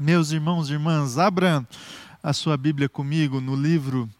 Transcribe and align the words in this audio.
Meus 0.00 0.32
irmãos 0.32 0.68
e 0.68 0.72
irmãs, 0.72 1.18
abra 1.18 1.64
a 2.20 2.32
sua 2.32 2.56
Bíblia 2.56 2.88
comigo 2.88 3.40
no 3.40 3.54
livro 3.54 4.10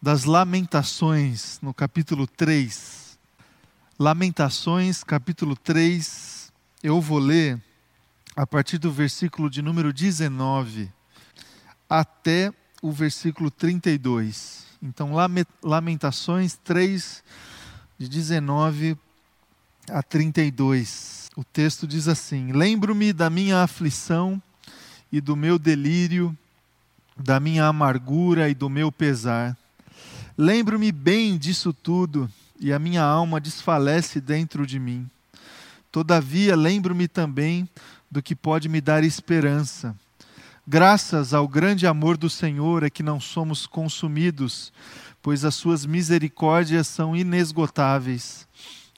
das 0.00 0.24
Lamentações, 0.24 1.58
no 1.60 1.74
capítulo 1.74 2.26
3. 2.26 3.18
Lamentações, 3.98 5.04
capítulo 5.04 5.54
3. 5.54 6.50
Eu 6.82 7.02
vou 7.02 7.18
ler 7.18 7.62
a 8.34 8.46
partir 8.46 8.78
do 8.78 8.90
versículo 8.90 9.50
de 9.50 9.60
número 9.60 9.92
19 9.92 10.90
até 11.86 12.50
o 12.80 12.90
versículo 12.90 13.50
32. 13.50 14.64
Então, 14.82 15.10
Lamentações 15.62 16.58
3, 16.64 17.22
de 17.98 18.08
19 18.08 18.96
a 19.90 20.02
32. 20.02 21.28
O 21.36 21.44
texto 21.44 21.86
diz 21.86 22.08
assim: 22.08 22.52
Lembro-me 22.52 23.12
da 23.12 23.28
minha 23.28 23.62
aflição 23.62 24.42
e 25.12 25.20
do 25.20 25.36
meu 25.36 25.58
delírio, 25.58 26.36
da 27.16 27.38
minha 27.38 27.66
amargura 27.66 28.48
e 28.48 28.54
do 28.54 28.68
meu 28.68 28.90
pesar. 28.90 29.56
Lembro-me 30.36 30.90
bem 30.90 31.36
disso 31.36 31.72
tudo 31.72 32.30
e 32.58 32.72
a 32.72 32.78
minha 32.78 33.02
alma 33.02 33.40
desfalece 33.40 34.20
dentro 34.20 34.66
de 34.66 34.78
mim. 34.78 35.08
Todavia, 35.90 36.54
lembro-me 36.54 37.08
também 37.08 37.68
do 38.10 38.22
que 38.22 38.34
pode 38.34 38.68
me 38.68 38.80
dar 38.80 39.02
esperança. 39.04 39.94
Graças 40.66 41.34
ao 41.34 41.48
grande 41.48 41.86
amor 41.86 42.16
do 42.16 42.30
Senhor 42.30 42.82
é 42.84 42.90
que 42.90 43.02
não 43.02 43.18
somos 43.18 43.66
consumidos, 43.66 44.72
pois 45.20 45.44
as 45.44 45.54
suas 45.54 45.84
misericórdias 45.84 46.86
são 46.86 47.16
inesgotáveis. 47.16 48.46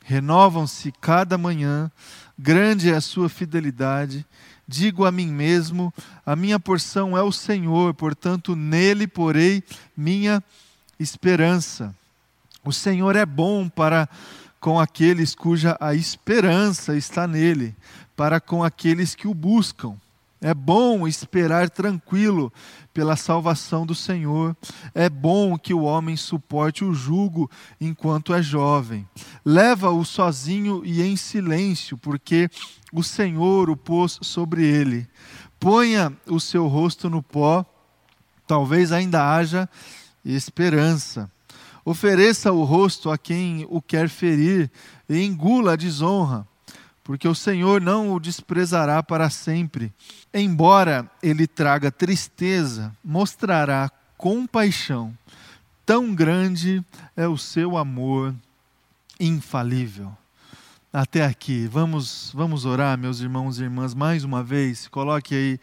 Renovam-se 0.05 0.93
cada 1.01 1.39
manhã, 1.39 1.91
grande 2.39 2.91
é 2.91 2.95
a 2.95 3.01
sua 3.01 3.29
fidelidade. 3.29 4.27
Digo 4.67 5.05
a 5.05 5.13
mim 5.13 5.29
mesmo: 5.29 5.93
a 6.25 6.37
minha 6.37 6.59
porção 6.59 7.17
é 7.17 7.23
o 7.23 7.33
Senhor, 7.33 7.95
portanto, 7.95 8.55
nele 8.57 9.07
porei 9.07 9.63
minha 9.97 10.43
esperança. 10.99 11.95
O 12.65 12.73
Senhor 12.73 13.17
é 13.17 13.27
bom 13.27 13.69
para 13.69 14.09
com 14.61 14.79
aqueles 14.79 15.35
cuja 15.35 15.77
a 15.81 15.93
esperança 15.93 16.97
está 16.97 17.27
nele, 17.27 17.75
para 18.17 18.41
com 18.41 18.63
aqueles 18.63 19.15
que 19.15 19.27
o 19.27 19.35
buscam. 19.35 19.97
É 20.41 20.53
bom 20.53 21.07
esperar 21.07 21.71
tranquilo 21.71 22.53
pela 22.93 23.15
salvação 23.15 23.87
do 23.87 23.95
Senhor. 23.95 24.57
É 24.93 25.09
bom 25.09 25.57
que 25.57 25.73
o 25.73 25.83
homem 25.83 26.17
suporte 26.17 26.85
o 26.85 26.93
jugo 26.93 27.49
enquanto 27.81 28.35
é 28.35 28.43
jovem. 28.43 29.09
Leva-o 29.45 30.05
sozinho 30.05 30.83
e 30.85 31.01
em 31.01 31.17
silêncio, 31.17 31.97
porque 31.97 32.51
o 32.93 33.03
Senhor 33.03 33.71
o 33.71 33.77
pôs 33.77 34.19
sobre 34.23 34.65
ele. 34.65 35.09
Ponha 35.59 36.13
o 36.27 36.39
seu 36.39 36.67
rosto 36.67 37.09
no 37.09 37.23
pó, 37.23 37.65
talvez 38.47 38.93
ainda 38.93 39.35
haja 39.35 39.69
esperança. 40.25 41.31
Ofereça 41.85 42.53
o 42.53 42.63
rosto 42.63 43.11
a 43.11 43.19
quem 43.19 43.67
o 43.69 43.81
quer 43.81 44.09
ferir 44.09 44.71
e 45.09 45.23
engula 45.23 45.73
a 45.73 45.77
desonra 45.77 46.47
porque 47.05 47.27
o 47.27 47.35
Senhor 47.35 47.81
não 47.81 48.13
o 48.13 48.21
desprezará 48.21 49.03
para 49.03 49.29
sempre. 49.29 49.93
Embora 50.33 51.11
ele 51.23 51.47
traga 51.47 51.91
tristeza, 51.91 52.95
mostrará 53.05 53.91
compaixão. 54.17 55.17
Tão 55.85 56.15
grande 56.15 56.85
é 57.17 57.27
o 57.27 57.37
seu 57.37 57.77
amor 57.77 58.35
infalível. 59.19 60.17
Até 60.95 61.25
aqui, 61.25 61.67
vamos, 61.67 62.31
vamos 62.35 62.67
orar, 62.67 62.99
meus 62.99 63.21
irmãos 63.21 63.59
e 63.59 63.63
irmãs, 63.63 63.95
mais 63.95 64.25
uma 64.25 64.45
vez. 64.45 64.89
Coloque 64.89 65.35
aí 65.35 65.61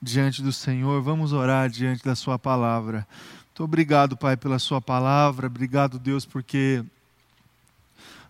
diante 0.00 0.40
do 0.40 0.54
Senhor, 0.54 1.02
vamos 1.02 1.34
orar 1.34 1.68
diante 1.68 2.02
da 2.02 2.14
Sua 2.14 2.38
palavra. 2.38 3.06
Muito 3.48 3.62
obrigado, 3.62 4.16
Pai, 4.16 4.38
pela 4.38 4.58
Sua 4.58 4.80
palavra. 4.80 5.48
Obrigado, 5.48 5.98
Deus, 5.98 6.24
porque 6.24 6.82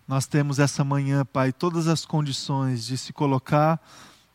nós 0.05 0.27
temos 0.27 0.59
essa 0.59 0.83
manhã, 0.83 1.23
Pai, 1.23 1.53
todas 1.53 1.87
as 1.87 2.05
condições 2.05 2.85
de 2.85 2.97
se 2.97 3.13
colocar 3.13 3.79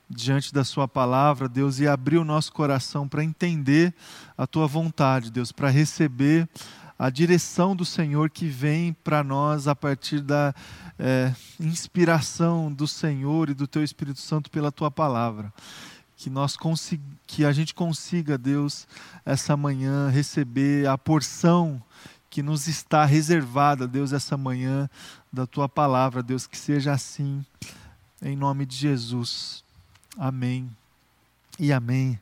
diante 0.08 0.54
da 0.54 0.64
Sua 0.64 0.88
palavra, 0.88 1.50
Deus, 1.50 1.80
e 1.80 1.86
abrir 1.86 2.16
o 2.16 2.24
nosso 2.24 2.50
coração 2.50 3.06
para 3.06 3.22
entender 3.22 3.92
a 4.38 4.46
Tua 4.46 4.66
vontade, 4.66 5.30
Deus, 5.30 5.52
para 5.52 5.68
receber 5.68 6.48
a 6.98 7.10
direção 7.10 7.76
do 7.76 7.84
Senhor 7.84 8.30
que 8.30 8.46
vem 8.46 8.92
para 8.92 9.22
nós 9.22 9.68
a 9.68 9.74
partir 9.74 10.20
da 10.20 10.54
é, 10.98 11.34
inspiração 11.60 12.72
do 12.72 12.88
Senhor 12.88 13.50
e 13.50 13.54
do 13.54 13.66
Teu 13.66 13.84
Espírito 13.84 14.20
Santo 14.20 14.50
pela 14.50 14.72
Tua 14.72 14.90
palavra. 14.90 15.52
Que, 16.16 16.30
nós 16.30 16.56
que 17.26 17.44
a 17.44 17.52
gente 17.52 17.74
consiga, 17.74 18.38
Deus, 18.38 18.88
essa 19.24 19.54
manhã 19.54 20.08
receber 20.08 20.88
a 20.88 20.96
porção 20.96 21.82
que 22.30 22.42
nos 22.42 22.66
está 22.68 23.04
reservada, 23.04 23.86
Deus, 23.86 24.12
essa 24.12 24.36
manhã 24.36 24.88
da 25.32 25.46
tua 25.46 25.68
palavra, 25.68 26.22
Deus, 26.22 26.46
que 26.46 26.56
seja 26.56 26.92
assim, 26.92 27.44
em 28.22 28.34
nome 28.34 28.64
de 28.64 28.76
Jesus. 28.76 29.62
Amém 30.18 30.70
e 31.58 31.72
amém. 31.72 32.18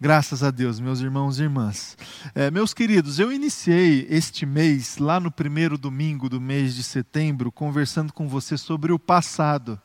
Graças 0.00 0.44
a 0.44 0.52
Deus, 0.52 0.78
meus 0.78 1.00
irmãos 1.00 1.40
e 1.40 1.42
irmãs. 1.42 1.98
É, 2.32 2.52
meus 2.52 2.72
queridos, 2.72 3.18
eu 3.18 3.32
iniciei 3.32 4.06
este 4.08 4.46
mês, 4.46 4.96
lá 4.96 5.18
no 5.18 5.28
primeiro 5.28 5.76
domingo 5.76 6.28
do 6.28 6.40
mês 6.40 6.76
de 6.76 6.84
setembro, 6.84 7.50
conversando 7.50 8.12
com 8.12 8.28
você 8.28 8.56
sobre 8.56 8.92
o 8.92 8.98
passado. 8.98 9.76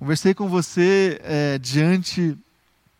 Conversei 0.00 0.34
com 0.34 0.48
você 0.48 1.20
é, 1.22 1.58
diante 1.58 2.36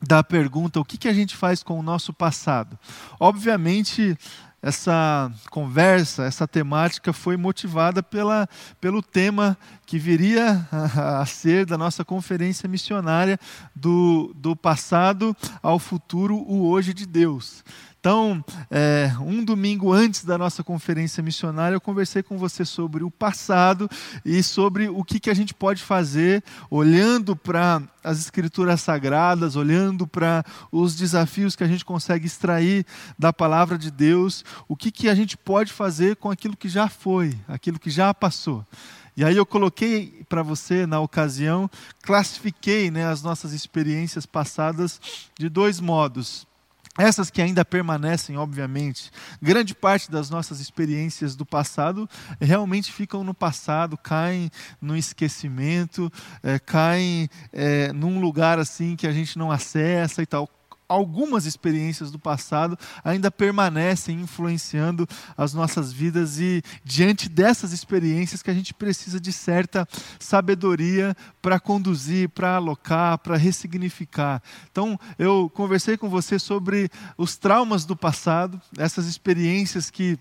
da 0.01 0.23
pergunta: 0.23 0.79
o 0.79 0.85
que, 0.85 0.97
que 0.97 1.09
a 1.09 1.13
gente 1.13 1.35
faz 1.35 1.65
com 1.65 1.81
o 1.81 1.83
nosso 1.83 2.13
passado? 2.13 2.79
Obviamente, 3.19 4.17
essa 4.65 5.31
conversa, 5.51 6.25
essa 6.25 6.49
temática 6.49 7.13
foi 7.13 7.37
motivada 7.37 8.03
pela, 8.03 8.49
pelo 8.81 9.03
tema 9.03 9.59
que 9.85 9.99
viria 9.99 10.67
a, 10.73 11.27
ser 11.27 11.67
da 11.67 11.77
nossa 11.77 12.03
conferência 12.03 12.67
missionária 12.67 13.39
do, 13.77 14.33
do 14.35 14.57
passado 14.57 15.37
ao 15.63 15.79
futuro, 15.79 16.37
o 16.37 16.67
hoje 16.67 16.95
de 16.95 17.05
Deus. 17.05 17.63
Então, 18.05 18.45
é, 18.71 19.11
um 19.19 19.43
domingo 19.43 19.91
antes 19.91 20.27
da 20.27 20.37
nossa 20.37 20.63
conferência 20.63 21.23
missionária, 21.23 21.75
eu 21.75 21.81
conversei 21.81 22.23
com 22.23 22.37
você 22.37 22.63
sobre 22.63 23.03
o 23.03 23.11
passado 23.11 23.89
e 24.23 24.43
sobre 24.43 24.91
o 24.91 25.03
que, 25.03 25.19
que 25.19 25.31
a 25.31 25.35
gente 25.35 25.55
pode 25.55 25.83
fazer 25.83 26.45
olhando 26.71 27.35
para 27.35 27.81
as 28.05 28.19
escrituras 28.19 28.83
sagradas, 28.83 29.57
olhando 29.57 30.07
para 30.07 30.45
os 30.71 30.95
desafios 30.95 31.57
que 31.57 31.65
a 31.65 31.67
gente 31.67 31.83
consegue 31.83 32.27
extrair 32.27 32.85
da 33.19 33.33
palavra 33.33 33.79
de 33.79 33.91
Deus, 33.91 34.45
o 34.69 34.77
que, 34.77 34.91
que 34.93 35.09
a 35.09 35.15
gente 35.15 35.35
pode 35.35 35.73
fazer 35.73 36.17
com 36.17 36.31
aquilo 36.31 36.59
que 36.59 36.69
já 36.69 36.91
foi, 36.91 37.35
aquilo 37.49 37.79
que 37.79 37.89
já 37.89 38.13
passou. 38.13 38.67
E 39.17 39.25
aí 39.25 39.35
eu 39.35 39.47
coloquei 39.47 40.27
para 40.29 40.43
você 40.43 40.85
na 40.85 41.01
ocasião, 41.01 41.71
classifiquei 42.03 42.91
né, 42.91 43.07
as 43.07 43.23
nossas 43.23 43.55
experiências 43.55 44.27
passadas 44.27 45.01
de 45.39 45.49
dois 45.49 45.81
modos 45.81 46.47
essas 46.97 47.29
que 47.29 47.43
ainda 47.43 47.65
permanecem, 47.65 48.37
obviamente, 48.37 49.11
grande 49.43 49.75
parte 49.75 50.11
das 50.11 50.31
nossas 50.31 50.61
experiências 50.61 51.35
do 51.35 51.45
passado 51.45 52.09
realmente 52.41 52.93
ficam 52.93 53.25
no 53.25 53.35
passado, 53.35 53.97
caem 53.97 54.51
no 54.81 54.97
esquecimento, 54.97 56.13
é, 56.43 56.59
caem 56.59 57.29
é, 57.53 57.93
num 57.93 58.21
lugar 58.21 58.59
assim 58.59 58.95
que 58.95 59.07
a 59.07 59.13
gente 59.13 59.37
não 59.37 59.51
acessa 59.51 60.23
e 60.23 60.27
tal 60.27 60.49
algumas 60.89 61.47
experiências 61.47 62.11
do 62.11 62.19
passado 62.19 62.79
ainda 63.03 63.31
permanecem 63.31 64.21
influenciando 64.21 65.07
as 65.37 65.55
nossas 65.55 65.93
vidas 65.93 66.39
e 66.39 66.63
diante 66.85 67.29
dessas 67.29 67.73
experiências 67.73 68.43
que 68.43 68.51
a 68.51 68.55
gente 68.55 68.75
precisa 68.75 69.19
de 69.19 69.33
certa 69.33 69.89
sabedoria 70.19 71.17
para 71.41 71.59
conduzir, 71.61 72.29
para 72.29 72.57
alocar, 72.57 73.19
para 73.19 73.37
ressignificar. 73.37 74.43
Então, 74.71 74.99
eu 75.19 75.51
conversei 75.55 75.97
com 75.97 76.09
você 76.09 76.39
sobre 76.39 76.91
os 77.17 77.37
traumas 77.37 77.85
do 77.85 77.97
passado, 77.97 78.61
essas 78.77 79.07
experiências 79.07 79.91
que 79.91 80.19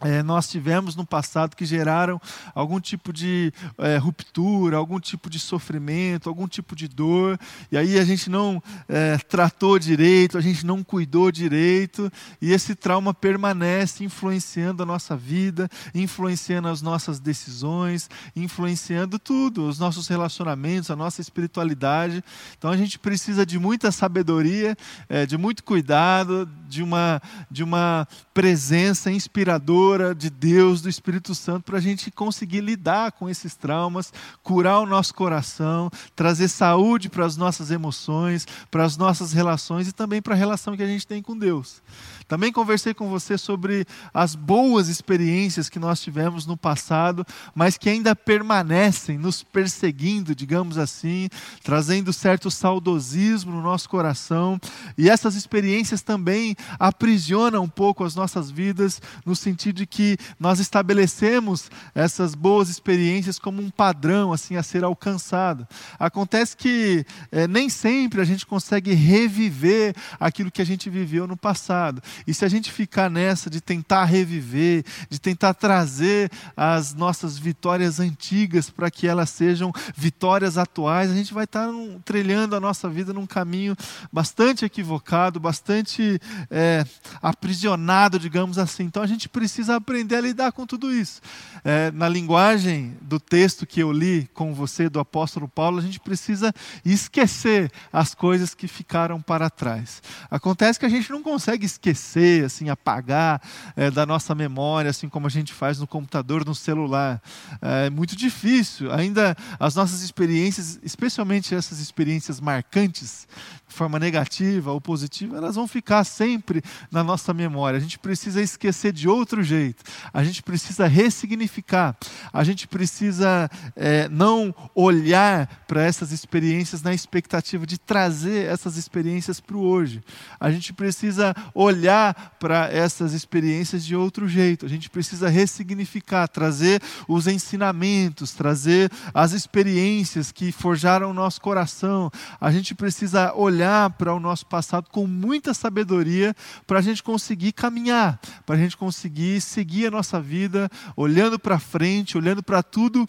é, 0.00 0.22
nós 0.22 0.48
tivemos 0.48 0.94
no 0.94 1.04
passado 1.04 1.56
que 1.56 1.64
geraram 1.64 2.20
algum 2.54 2.78
tipo 2.78 3.12
de 3.12 3.52
é, 3.78 3.96
ruptura, 3.96 4.76
algum 4.76 5.00
tipo 5.00 5.28
de 5.28 5.40
sofrimento, 5.40 6.28
algum 6.28 6.46
tipo 6.46 6.76
de 6.76 6.86
dor, 6.86 7.38
e 7.70 7.76
aí 7.76 7.98
a 7.98 8.04
gente 8.04 8.30
não 8.30 8.62
é, 8.88 9.18
tratou 9.18 9.78
direito, 9.78 10.38
a 10.38 10.40
gente 10.40 10.64
não 10.64 10.84
cuidou 10.84 11.32
direito, 11.32 12.12
e 12.40 12.52
esse 12.52 12.76
trauma 12.76 13.12
permanece 13.12 14.04
influenciando 14.04 14.82
a 14.84 14.86
nossa 14.86 15.16
vida, 15.16 15.68
influenciando 15.92 16.68
as 16.68 16.80
nossas 16.80 17.18
decisões, 17.18 18.08
influenciando 18.36 19.18
tudo, 19.18 19.66
os 19.66 19.80
nossos 19.80 20.06
relacionamentos, 20.06 20.90
a 20.90 20.96
nossa 20.96 21.20
espiritualidade. 21.20 22.22
Então 22.56 22.70
a 22.70 22.76
gente 22.76 22.98
precisa 22.98 23.44
de 23.44 23.58
muita 23.58 23.90
sabedoria, 23.90 24.76
é, 25.08 25.26
de 25.26 25.36
muito 25.36 25.64
cuidado, 25.64 26.48
de 26.68 26.82
uma, 26.82 27.20
de 27.50 27.64
uma 27.64 28.06
presença 28.32 29.10
inspiradora 29.10 29.87
de 30.14 30.30
Deus, 30.30 30.82
do 30.82 30.88
Espírito 30.88 31.34
Santo, 31.34 31.64
para 31.64 31.78
a 31.78 31.80
gente 31.80 32.10
conseguir 32.10 32.60
lidar 32.60 33.12
com 33.12 33.28
esses 33.28 33.54
traumas, 33.54 34.12
curar 34.42 34.80
o 34.80 34.86
nosso 34.86 35.14
coração, 35.14 35.90
trazer 36.14 36.48
saúde 36.48 37.08
para 37.08 37.24
as 37.24 37.36
nossas 37.36 37.70
emoções, 37.70 38.46
para 38.70 38.84
as 38.84 38.96
nossas 38.96 39.32
relações 39.32 39.88
e 39.88 39.92
também 39.92 40.20
para 40.20 40.34
a 40.34 40.36
relação 40.36 40.76
que 40.76 40.82
a 40.82 40.86
gente 40.86 41.06
tem 41.06 41.22
com 41.22 41.36
Deus. 41.36 41.82
Também 42.28 42.52
conversei 42.52 42.92
com 42.92 43.08
você 43.08 43.38
sobre 43.38 43.86
as 44.12 44.34
boas 44.34 44.88
experiências 44.88 45.70
que 45.70 45.78
nós 45.78 46.00
tivemos 46.00 46.44
no 46.46 46.58
passado, 46.58 47.26
mas 47.54 47.78
que 47.78 47.88
ainda 47.88 48.14
permanecem 48.14 49.16
nos 49.16 49.42
perseguindo, 49.42 50.34
digamos 50.34 50.76
assim, 50.76 51.30
trazendo 51.64 52.12
certo 52.12 52.50
saudosismo 52.50 53.50
no 53.50 53.62
nosso 53.62 53.88
coração. 53.88 54.60
E 54.96 55.08
essas 55.08 55.34
experiências 55.34 56.02
também 56.02 56.54
aprisionam 56.78 57.64
um 57.64 57.68
pouco 57.68 58.04
as 58.04 58.14
nossas 58.14 58.50
vidas, 58.50 59.00
no 59.24 59.34
sentido 59.34 59.76
de 59.76 59.86
que 59.86 60.18
nós 60.38 60.60
estabelecemos 60.60 61.70
essas 61.94 62.34
boas 62.34 62.68
experiências 62.68 63.38
como 63.38 63.62
um 63.62 63.70
padrão 63.70 64.34
assim 64.34 64.56
a 64.56 64.62
ser 64.62 64.84
alcançado. 64.84 65.66
Acontece 65.98 66.56
que 66.56 67.06
é, 67.32 67.48
nem 67.48 67.70
sempre 67.70 68.20
a 68.20 68.24
gente 68.24 68.44
consegue 68.44 68.92
reviver 68.92 69.94
aquilo 70.20 70.50
que 70.50 70.60
a 70.60 70.66
gente 70.66 70.90
viveu 70.90 71.26
no 71.26 71.36
passado. 71.36 72.02
E 72.26 72.34
se 72.34 72.44
a 72.44 72.48
gente 72.48 72.70
ficar 72.70 73.10
nessa 73.10 73.48
de 73.48 73.60
tentar 73.60 74.04
reviver, 74.04 74.84
de 75.08 75.18
tentar 75.18 75.54
trazer 75.54 76.30
as 76.56 76.94
nossas 76.94 77.38
vitórias 77.38 78.00
antigas 78.00 78.70
para 78.70 78.90
que 78.90 79.06
elas 79.06 79.30
sejam 79.30 79.72
vitórias 79.96 80.58
atuais, 80.58 81.10
a 81.10 81.14
gente 81.14 81.32
vai 81.32 81.44
estar 81.44 81.68
um, 81.68 82.00
trilhando 82.00 82.56
a 82.56 82.60
nossa 82.60 82.88
vida 82.88 83.12
num 83.12 83.26
caminho 83.26 83.76
bastante 84.12 84.64
equivocado, 84.64 85.38
bastante 85.38 86.20
é, 86.50 86.84
aprisionado, 87.22 88.18
digamos 88.18 88.58
assim. 88.58 88.84
Então 88.84 89.02
a 89.02 89.06
gente 89.06 89.28
precisa 89.28 89.76
aprender 89.76 90.16
a 90.16 90.20
lidar 90.20 90.52
com 90.52 90.66
tudo 90.66 90.92
isso. 90.92 91.20
É, 91.64 91.90
na 91.92 92.08
linguagem 92.08 92.96
do 93.00 93.20
texto 93.20 93.66
que 93.66 93.80
eu 93.80 93.92
li 93.92 94.28
com 94.34 94.54
você, 94.54 94.88
do 94.88 95.00
apóstolo 95.00 95.48
Paulo, 95.48 95.78
a 95.78 95.82
gente 95.82 96.00
precisa 96.00 96.52
esquecer 96.84 97.70
as 97.92 98.14
coisas 98.14 98.54
que 98.54 98.66
ficaram 98.66 99.20
para 99.20 99.50
trás. 99.50 100.02
Acontece 100.30 100.78
que 100.78 100.86
a 100.86 100.88
gente 100.88 101.10
não 101.10 101.22
consegue 101.22 101.66
esquecer 101.66 102.07
esquecer, 102.08 102.44
assim, 102.44 102.70
apagar 102.70 103.40
é, 103.76 103.90
da 103.90 104.06
nossa 104.06 104.34
memória, 104.34 104.90
assim 104.90 105.08
como 105.08 105.26
a 105.26 105.30
gente 105.30 105.52
faz 105.52 105.78
no 105.78 105.86
computador, 105.86 106.44
no 106.44 106.54
celular. 106.54 107.20
É 107.60 107.90
muito 107.90 108.16
difícil. 108.16 108.90
Ainda 108.92 109.36
as 109.60 109.74
nossas 109.74 110.02
experiências, 110.02 110.78
especialmente 110.82 111.54
essas 111.54 111.78
experiências 111.78 112.40
marcantes, 112.40 113.28
forma 113.68 113.98
negativa 113.98 114.72
ou 114.72 114.80
positiva, 114.80 115.36
elas 115.36 115.54
vão 115.54 115.68
ficar 115.68 116.04
sempre 116.04 116.62
na 116.90 117.04
nossa 117.04 117.34
memória. 117.34 117.76
A 117.76 117.80
gente 117.80 117.98
precisa 117.98 118.40
esquecer 118.40 118.92
de 118.92 119.08
outro 119.08 119.42
jeito. 119.42 119.84
A 120.12 120.24
gente 120.24 120.42
precisa 120.42 120.86
ressignificar. 120.86 121.96
A 122.32 122.42
gente 122.42 122.66
precisa 122.66 123.50
é, 123.76 124.08
não 124.08 124.54
olhar 124.74 125.64
para 125.68 125.82
essas 125.82 126.12
experiências 126.12 126.82
na 126.82 126.94
expectativa 126.94 127.66
de 127.66 127.78
trazer 127.78 128.46
essas 128.46 128.76
experiências 128.76 129.38
para 129.38 129.56
o 129.56 129.60
hoje. 129.60 130.02
A 130.40 130.50
gente 130.50 130.72
precisa 130.72 131.34
olhar 131.54 132.36
para 132.40 132.68
essas 132.72 133.12
experiências 133.12 133.84
de 133.84 133.94
outro 133.94 134.26
jeito. 134.28 134.64
A 134.64 134.68
gente 134.68 134.88
precisa 134.88 135.28
ressignificar, 135.28 136.26
trazer 136.26 136.82
os 137.06 137.26
ensinamentos, 137.26 138.32
trazer 138.32 138.90
as 139.12 139.32
experiências 139.32 140.32
que 140.32 140.50
forjaram 140.50 141.10
o 141.10 141.14
nosso 141.14 141.40
coração. 141.40 142.10
A 142.40 142.50
gente 142.50 142.74
precisa 142.74 143.32
olhar 143.34 143.57
olhar 143.58 143.90
para 143.90 144.14
o 144.14 144.20
nosso 144.20 144.46
passado 144.46 144.88
com 144.88 145.04
muita 145.04 145.52
sabedoria 145.52 146.34
para 146.64 146.78
a 146.78 146.82
gente 146.82 147.02
conseguir 147.02 147.50
caminhar, 147.52 148.20
para 148.46 148.54
a 148.54 148.58
gente 148.58 148.76
conseguir 148.76 149.40
seguir 149.40 149.88
a 149.88 149.90
nossa 149.90 150.20
vida, 150.20 150.70
olhando 150.96 151.38
para 151.40 151.58
frente, 151.58 152.16
olhando 152.16 152.40
para 152.40 152.62
tudo 152.62 153.04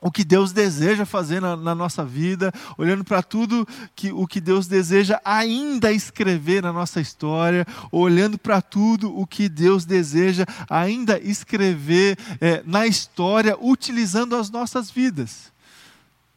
o 0.00 0.10
que 0.10 0.22
Deus 0.24 0.52
deseja 0.52 1.04
fazer 1.04 1.40
na, 1.40 1.56
na 1.56 1.74
nossa 1.74 2.04
vida, 2.04 2.52
olhando 2.78 3.04
para 3.04 3.22
tudo 3.22 3.66
que 3.94 4.12
o 4.12 4.24
que 4.26 4.40
Deus 4.40 4.68
deseja 4.68 5.20
ainda 5.24 5.92
escrever 5.92 6.62
na 6.62 6.72
nossa 6.72 7.00
história, 7.00 7.66
olhando 7.90 8.38
para 8.38 8.62
tudo 8.62 9.16
o 9.16 9.26
que 9.26 9.48
Deus 9.48 9.84
deseja 9.84 10.44
ainda 10.70 11.18
escrever 11.18 12.16
é, 12.40 12.62
na 12.64 12.86
história, 12.86 13.56
utilizando 13.60 14.36
as 14.36 14.48
nossas 14.48 14.90
vidas. 14.90 15.51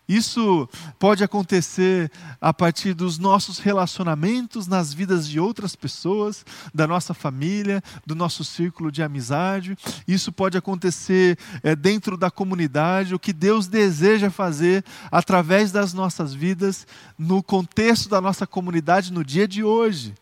Isso 0.07 0.69
pode 0.99 1.23
acontecer 1.23 2.11
a 2.39 2.53
partir 2.53 2.93
dos 2.93 3.17
nossos 3.17 3.57
relacionamentos 3.57 4.67
nas 4.67 4.93
vidas 4.93 5.27
de 5.27 5.39
outras 5.39 5.75
pessoas, 5.75 6.45
da 6.73 6.85
nossa 6.85 7.13
família, 7.13 7.81
do 8.05 8.13
nosso 8.13 8.43
círculo 8.43 8.91
de 8.91 9.01
amizade. 9.01 9.75
Isso 10.07 10.31
pode 10.31 10.57
acontecer 10.57 11.37
é, 11.63 11.75
dentro 11.75 12.17
da 12.17 12.29
comunidade, 12.29 13.15
o 13.15 13.19
que 13.19 13.33
Deus 13.33 13.67
deseja 13.67 14.29
fazer 14.29 14.85
através 15.11 15.71
das 15.71 15.91
nossas 15.91 16.33
vidas, 16.33 16.85
no 17.17 17.41
contexto 17.41 18.07
da 18.07 18.21
nossa 18.21 18.45
comunidade 18.45 19.11
no 19.11 19.23
dia 19.23 19.47
de 19.47 19.63
hoje 19.63 20.13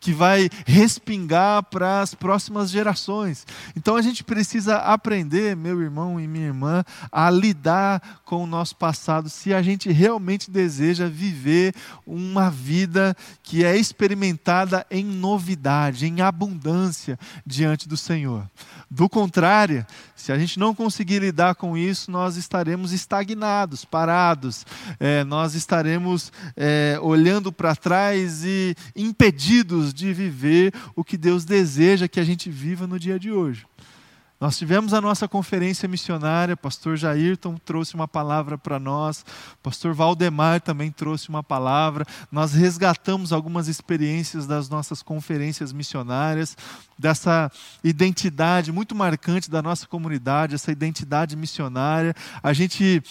que 0.00 0.12
vai 0.12 0.48
respingar 0.66 1.62
para 1.64 2.00
as 2.00 2.14
próximas 2.14 2.70
gerações. 2.70 3.46
Então 3.76 3.96
a 3.96 4.02
gente 4.02 4.22
precisa 4.24 4.76
aprender, 4.76 5.56
meu 5.56 5.80
irmão 5.80 6.20
e 6.20 6.26
minha 6.26 6.46
irmã, 6.46 6.84
a 7.10 7.30
lidar 7.30 8.20
com 8.24 8.42
o 8.42 8.46
nosso 8.46 8.76
passado 8.76 9.28
se 9.28 9.52
a 9.52 9.62
gente 9.62 9.90
realmente 9.90 10.50
deseja 10.50 11.08
viver 11.08 11.74
uma 12.06 12.50
vida 12.50 13.16
que 13.42 13.64
é 13.64 13.76
experimentada 13.76 14.86
em 14.90 15.04
novidade, 15.04 16.06
em 16.06 16.20
abundância 16.20 17.18
diante 17.46 17.88
do 17.88 17.96
Senhor. 17.96 18.48
Do 18.90 19.08
contrário, 19.08 19.86
se 20.16 20.32
a 20.32 20.38
gente 20.38 20.58
não 20.58 20.74
conseguir 20.74 21.20
lidar 21.20 21.54
com 21.54 21.76
isso, 21.76 22.10
nós 22.10 22.36
estaremos 22.36 22.92
estagnados, 22.92 23.84
parados, 23.84 24.66
é, 24.98 25.22
nós 25.24 25.54
estaremos 25.54 26.32
é, 26.56 26.98
olhando 27.02 27.52
para 27.52 27.76
trás 27.76 28.44
e 28.44 28.74
impedidos 28.96 29.87
de 29.92 30.12
viver 30.12 30.72
o 30.94 31.04
que 31.04 31.16
Deus 31.16 31.44
deseja 31.44 32.08
que 32.08 32.20
a 32.20 32.24
gente 32.24 32.50
viva 32.50 32.86
no 32.86 32.98
dia 32.98 33.18
de 33.18 33.30
hoje. 33.30 33.66
Nós 34.40 34.56
tivemos 34.56 34.94
a 34.94 35.00
nossa 35.00 35.26
conferência 35.26 35.88
missionária, 35.88 36.56
pastor 36.56 36.96
Jairton 36.96 37.56
trouxe 37.56 37.96
uma 37.96 38.06
palavra 38.06 38.56
para 38.56 38.78
nós, 38.78 39.24
pastor 39.60 39.92
Valdemar 39.94 40.60
também 40.60 40.92
trouxe 40.92 41.28
uma 41.28 41.42
palavra. 41.42 42.06
Nós 42.30 42.52
resgatamos 42.52 43.32
algumas 43.32 43.66
experiências 43.66 44.46
das 44.46 44.68
nossas 44.68 45.02
conferências 45.02 45.72
missionárias, 45.72 46.56
dessa 46.96 47.50
identidade 47.82 48.70
muito 48.70 48.94
marcante 48.94 49.50
da 49.50 49.60
nossa 49.60 49.88
comunidade, 49.88 50.54
essa 50.54 50.70
identidade 50.70 51.34
missionária. 51.34 52.14
A 52.40 52.52
gente 52.52 53.02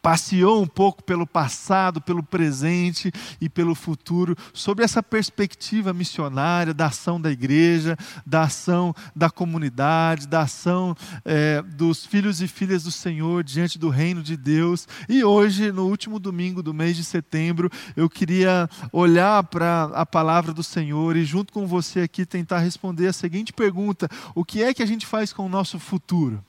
passeou 0.00 0.62
um 0.62 0.66
pouco 0.66 1.02
pelo 1.02 1.26
passado, 1.26 2.00
pelo 2.00 2.22
presente 2.22 3.12
e 3.40 3.48
pelo 3.48 3.74
futuro, 3.74 4.36
sobre 4.52 4.84
essa 4.84 5.02
perspectiva 5.02 5.92
missionária 5.92 6.72
da 6.72 6.86
ação 6.86 7.20
da 7.20 7.30
igreja, 7.30 7.96
da 8.24 8.42
ação 8.42 8.94
da 9.14 9.28
comunidade, 9.28 10.26
da 10.26 10.42
ação 10.42 10.96
é, 11.24 11.62
dos 11.62 12.06
filhos 12.06 12.40
e 12.40 12.48
filhas 12.48 12.84
do 12.84 12.90
Senhor 12.90 13.42
diante 13.42 13.78
do 13.78 13.88
reino 13.88 14.22
de 14.22 14.36
Deus. 14.36 14.86
E 15.08 15.24
hoje, 15.24 15.72
no 15.72 15.86
último 15.86 16.18
domingo 16.18 16.62
do 16.62 16.72
mês 16.72 16.96
de 16.96 17.04
setembro, 17.04 17.70
eu 17.96 18.08
queria 18.08 18.68
olhar 18.92 19.42
para 19.44 19.84
a 19.94 20.06
palavra 20.06 20.52
do 20.52 20.62
Senhor 20.62 21.16
e, 21.16 21.24
junto 21.24 21.52
com 21.52 21.66
você 21.66 22.00
aqui, 22.00 22.24
tentar 22.24 22.60
responder 22.60 23.08
a 23.08 23.12
seguinte 23.12 23.52
pergunta: 23.52 24.08
o 24.34 24.44
que 24.44 24.62
é 24.62 24.72
que 24.72 24.82
a 24.82 24.86
gente 24.86 25.06
faz 25.06 25.32
com 25.32 25.44
o 25.44 25.48
nosso 25.48 25.78
futuro? 25.78 26.42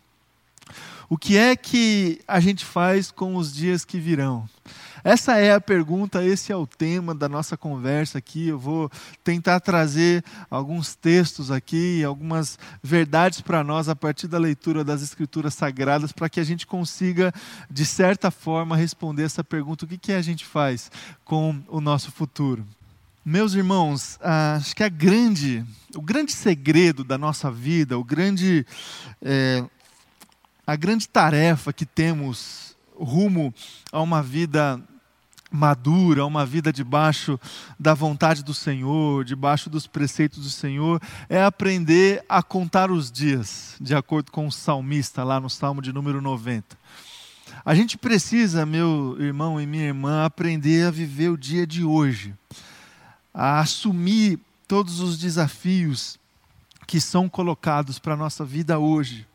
O 1.09 1.17
que 1.17 1.35
é 1.35 1.55
que 1.55 2.21
a 2.27 2.39
gente 2.39 2.63
faz 2.63 3.09
com 3.09 3.35
os 3.35 3.51
dias 3.51 3.83
que 3.83 3.99
virão? 3.99 4.47
Essa 5.03 5.37
é 5.37 5.51
a 5.51 5.59
pergunta, 5.59 6.23
esse 6.23 6.51
é 6.51 6.55
o 6.55 6.67
tema 6.67 7.15
da 7.15 7.27
nossa 7.27 7.57
conversa 7.57 8.19
aqui. 8.19 8.49
Eu 8.49 8.59
vou 8.59 8.91
tentar 9.23 9.59
trazer 9.59 10.23
alguns 10.51 10.93
textos 10.93 11.49
aqui, 11.49 12.03
algumas 12.03 12.59
verdades 12.83 13.41
para 13.41 13.63
nós 13.63 13.89
a 13.89 13.95
partir 13.95 14.27
da 14.27 14.37
leitura 14.37 14.83
das 14.83 15.01
Escrituras 15.01 15.55
Sagradas, 15.55 16.11
para 16.11 16.29
que 16.29 16.39
a 16.39 16.43
gente 16.43 16.67
consiga, 16.67 17.33
de 17.71 17.87
certa 17.87 18.29
forma, 18.29 18.77
responder 18.77 19.23
essa 19.23 19.43
pergunta: 19.43 19.85
o 19.85 19.87
que, 19.87 19.97
que 19.97 20.11
a 20.11 20.21
gente 20.21 20.45
faz 20.45 20.91
com 21.25 21.59
o 21.69 21.81
nosso 21.81 22.11
futuro? 22.11 22.63
Meus 23.25 23.55
irmãos, 23.55 24.19
acho 24.21 24.75
que 24.75 24.83
a 24.83 24.89
grande, 24.89 25.65
o 25.95 26.03
grande 26.03 26.33
segredo 26.33 27.03
da 27.03 27.17
nossa 27.17 27.49
vida, 27.49 27.97
o 27.97 28.03
grande. 28.03 28.63
É, 29.23 29.63
a 30.69 30.75
grande 30.75 31.09
tarefa 31.09 31.73
que 31.73 31.83
temos 31.83 32.75
rumo 32.95 33.51
a 33.91 33.99
uma 34.01 34.21
vida 34.21 34.79
madura, 35.51 36.23
uma 36.27 36.45
vida 36.45 36.71
debaixo 36.71 37.39
da 37.79 37.95
vontade 37.95 38.43
do 38.43 38.53
Senhor, 38.53 39.25
debaixo 39.25 39.67
dos 39.67 39.87
preceitos 39.87 40.43
do 40.43 40.49
Senhor, 40.51 41.01
é 41.27 41.41
aprender 41.41 42.23
a 42.29 42.43
contar 42.43 42.91
os 42.91 43.11
dias, 43.11 43.77
de 43.81 43.95
acordo 43.95 44.31
com 44.31 44.45
o 44.45 44.51
salmista 44.51 45.23
lá 45.23 45.39
no 45.39 45.49
Salmo 45.49 45.81
de 45.81 45.91
número 45.91 46.21
90. 46.21 46.77
A 47.65 47.73
gente 47.73 47.97
precisa, 47.97 48.63
meu 48.63 49.17
irmão 49.19 49.59
e 49.59 49.65
minha 49.65 49.85
irmã, 49.85 50.23
aprender 50.23 50.85
a 50.85 50.91
viver 50.91 51.29
o 51.29 51.37
dia 51.37 51.65
de 51.65 51.83
hoje, 51.83 52.35
a 53.33 53.59
assumir 53.59 54.39
todos 54.67 54.99
os 54.99 55.17
desafios 55.17 56.19
que 56.85 57.01
são 57.01 57.27
colocados 57.27 57.97
para 57.97 58.13
a 58.13 58.17
nossa 58.17 58.45
vida 58.45 58.77
hoje, 58.77 59.25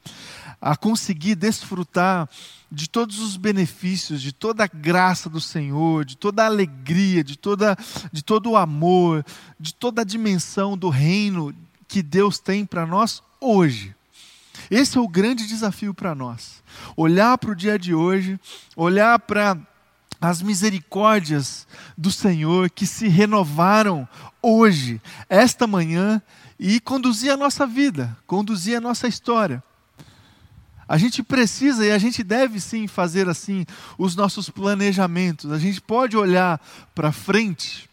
a 0.65 0.75
conseguir 0.75 1.35
desfrutar 1.35 2.27
de 2.73 2.89
todos 2.89 3.19
os 3.19 3.37
benefícios, 3.37 4.23
de 4.23 4.33
toda 4.33 4.65
a 4.65 4.67
graça 4.67 5.29
do 5.29 5.39
Senhor, 5.39 6.07
de 6.07 6.17
toda 6.17 6.43
a 6.43 6.47
alegria, 6.47 7.23
de, 7.23 7.37
toda, 7.37 7.77
de 8.11 8.25
todo 8.25 8.51
o 8.51 8.57
amor, 8.57 9.23
de 9.61 9.75
toda 9.75 10.01
a 10.01 10.05
dimensão 10.07 10.75
do 10.75 10.89
reino 10.89 11.55
que 11.87 12.03
Deus 12.03 12.39
tem 12.39 12.65
para 12.65 12.87
nós 12.87 13.23
hoje. 13.39 13.95
Esse 14.71 14.97
é 14.97 15.01
o 15.03 15.07
grande 15.07 15.47
desafio 15.47 15.93
para 15.93 16.15
nós. 16.15 16.63
Olhar 16.97 17.37
para 17.37 17.51
o 17.51 17.55
dia 17.55 17.79
de 17.79 17.95
hoje, 17.95 18.41
olhar 18.75 19.19
para 19.19 19.59
as 20.19 20.41
misericórdias 20.41 21.67
do 21.95 22.11
Senhor 22.11 22.71
que 22.71 22.87
se 22.87 23.07
renovaram 23.07 24.09
hoje, 24.41 24.99
esta 25.29 25.67
manhã, 25.67 26.23
e 26.59 26.81
conduzir 26.81 27.31
a 27.31 27.37
nossa 27.37 27.67
vida, 27.67 28.17
conduzir 28.27 28.79
a 28.79 28.81
nossa 28.81 29.07
história. 29.07 29.63
A 30.89 30.99
gente 30.99 31.23
precisa 31.23 31.85
e 31.85 31.91
a 31.91 31.99
gente 31.99 32.23
deve 32.23 32.61
sim 32.61 32.87
fazer 32.87 33.29
assim 33.29 33.65
os 33.99 34.15
nossos 34.15 34.51
planejamentos. 34.51 35.51
A 35.51 35.59
gente 35.59 35.81
pode 35.81 36.17
olhar 36.17 36.61
para 36.95 37.13
frente, 37.13 37.89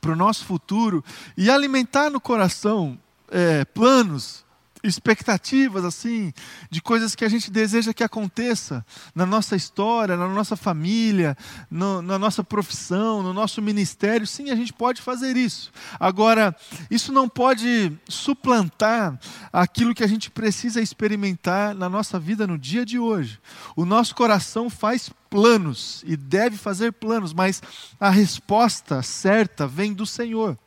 para 0.00 0.12
o 0.12 0.16
nosso 0.16 0.44
futuro 0.44 1.04
e 1.36 1.50
alimentar 1.50 2.10
no 2.10 2.20
coração 2.20 2.98
é, 3.30 3.64
planos, 3.64 4.44
expectativas 4.82 5.84
assim 5.84 6.32
de 6.70 6.82
coisas 6.82 7.14
que 7.14 7.24
a 7.24 7.28
gente 7.28 7.50
deseja 7.50 7.92
que 7.92 8.02
aconteça 8.02 8.84
na 9.14 9.24
nossa 9.24 9.54
história, 9.54 10.16
na 10.16 10.28
nossa 10.28 10.56
família, 10.56 11.36
no, 11.70 12.02
na 12.02 12.18
nossa 12.18 12.42
profissão, 12.42 13.22
no 13.22 13.32
nosso 13.32 13.62
ministério. 13.62 14.26
Sim, 14.26 14.50
a 14.50 14.56
gente 14.56 14.72
pode 14.72 15.00
fazer 15.00 15.36
isso. 15.36 15.70
Agora, 15.98 16.54
isso 16.90 17.12
não 17.12 17.28
pode 17.28 17.92
suplantar 18.08 19.18
aquilo 19.52 19.94
que 19.94 20.04
a 20.04 20.08
gente 20.08 20.30
precisa 20.30 20.80
experimentar 20.80 21.74
na 21.74 21.88
nossa 21.88 22.18
vida 22.18 22.46
no 22.46 22.58
dia 22.58 22.84
de 22.84 22.98
hoje. 22.98 23.40
O 23.76 23.84
nosso 23.84 24.14
coração 24.14 24.68
faz 24.68 25.10
planos 25.30 26.04
e 26.06 26.16
deve 26.16 26.56
fazer 26.56 26.92
planos, 26.92 27.32
mas 27.32 27.62
a 27.98 28.10
resposta 28.10 29.02
certa 29.02 29.66
vem 29.66 29.94
do 29.94 30.04
Senhor. 30.04 30.58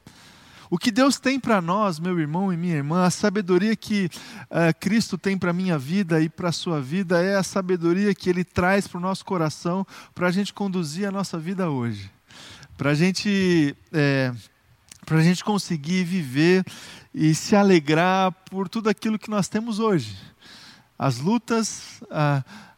O 0.69 0.77
que 0.77 0.91
Deus 0.91 1.19
tem 1.19 1.39
para 1.39 1.61
nós, 1.61 1.99
meu 1.99 2.19
irmão 2.19 2.51
e 2.51 2.57
minha 2.57 2.75
irmã, 2.75 3.05
a 3.05 3.11
sabedoria 3.11 3.75
que 3.75 4.09
uh, 4.49 4.73
Cristo 4.79 5.17
tem 5.17 5.37
para 5.37 5.51
a 5.51 5.53
minha 5.53 5.77
vida 5.77 6.21
e 6.21 6.29
para 6.29 6.49
a 6.49 6.51
sua 6.51 6.81
vida 6.81 7.21
é 7.21 7.35
a 7.35 7.43
sabedoria 7.43 8.15
que 8.15 8.29
Ele 8.29 8.43
traz 8.43 8.87
para 8.87 8.97
o 8.97 9.01
nosso 9.01 9.23
coração 9.23 9.85
para 10.13 10.27
a 10.27 10.31
gente 10.31 10.53
conduzir 10.53 11.07
a 11.07 11.11
nossa 11.11 11.37
vida 11.37 11.69
hoje. 11.69 12.09
Para 12.77 12.91
a 12.91 12.95
gente. 12.95 13.75
É, 13.93 14.33
para 15.05 15.17
a 15.17 15.23
gente 15.23 15.43
conseguir 15.43 16.03
viver 16.03 16.65
e 17.13 17.35
se 17.35 17.55
alegrar 17.55 18.31
por 18.49 18.67
tudo 18.67 18.89
aquilo 18.89 19.19
que 19.19 19.29
nós 19.29 19.47
temos 19.47 19.79
hoje. 19.79 20.17
As 20.97 21.19
lutas, 21.19 22.01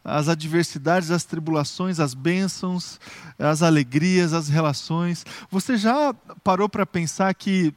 as 0.08 0.28
adversidades, 0.28 1.10
as 1.10 1.24
tribulações, 1.24 2.00
as 2.00 2.14
bênçãos, 2.14 2.98
as 3.38 3.62
alegrias, 3.62 4.32
as 4.32 4.48
relações. 4.48 5.24
Você 5.50 5.76
já 5.76 6.14
parou 6.42 6.68
para 6.68 6.86
pensar 6.86 7.32
que 7.34 7.74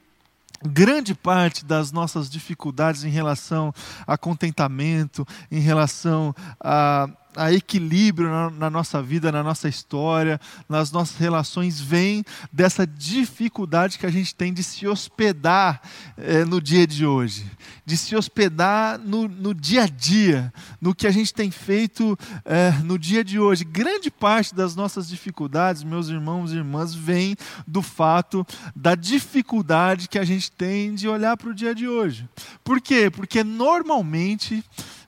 grande 0.63 1.13
parte 1.13 1.65
das 1.65 1.91
nossas 1.91 2.29
dificuldades 2.29 3.03
em 3.03 3.09
relação 3.09 3.73
a 4.05 4.17
contentamento, 4.17 5.25
em 5.51 5.59
relação 5.59 6.35
a 6.59 7.09
a 7.35 7.51
equilíbrio 7.51 8.29
na, 8.29 8.49
na, 8.49 8.69
nossa 8.69 9.01
vida, 9.01 9.31
na 9.31 9.43
nossa 9.43 9.69
história, 9.69 10.39
nas 10.67 10.91
nossas 10.91 11.17
relações, 11.17 11.79
vem 11.79 12.23
dessa 12.51 12.85
dificuldade 12.85 13.97
que 13.97 14.05
a 14.05 14.11
gente 14.11 14.35
tem 14.35 14.53
de 14.53 14.63
se 14.63 14.87
hospedar 14.87 15.81
é, 16.17 16.43
no 16.43 16.61
dia 16.61 16.85
de 16.85 17.05
hoje, 17.05 17.45
de 17.85 17.95
se 17.97 18.15
hospedar 18.15 18.99
no, 18.99 19.27
no, 19.27 19.53
dia 19.53 19.83
a 19.83 19.87
dia, 19.87 20.53
no 20.79 20.93
que 20.93 21.07
a 21.07 21.11
gente 21.11 21.33
tem 21.33 21.49
feito 21.51 22.17
é, 22.43 22.71
no 22.83 22.97
dia 22.97 23.23
de 23.23 23.39
hoje. 23.39 23.63
Grande 23.63 24.11
parte 24.11 24.53
das 24.53 24.75
nossas 24.75 25.07
dificuldades, 25.07 25.83
meus 25.83 26.09
irmãos 26.09 26.51
e 26.51 26.57
irmãs, 26.57 26.93
vem 26.93 27.35
do 27.65 27.81
fato 27.81 28.45
da 28.75 28.95
dificuldade 28.95 30.09
que 30.09 30.19
a 30.19 30.25
gente 30.25 30.51
tem 30.51 30.93
de 30.93 31.07
olhar 31.07 31.37
para 31.37 31.49
o 31.49 31.53
dia 31.53 31.73
de 31.73 31.87
hoje. 31.87 32.27
Por 32.63 32.81
quê? 32.81 33.09
Porque 33.09 33.43
normalmente 33.43 34.63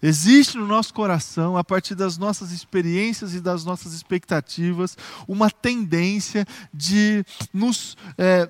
Existe 0.06 0.58
no 0.58 0.68
nosso 0.68 0.94
coração, 0.94 1.56
a 1.56 1.64
partir 1.64 1.96
das 1.96 2.18
nossas 2.18 2.52
experiências 2.52 3.34
e 3.34 3.40
das 3.40 3.64
nossas 3.64 3.94
expectativas, 3.94 4.98
uma 5.26 5.50
tendência 5.50 6.46
de 6.74 7.26
nos. 7.54 7.96
É, 8.18 8.50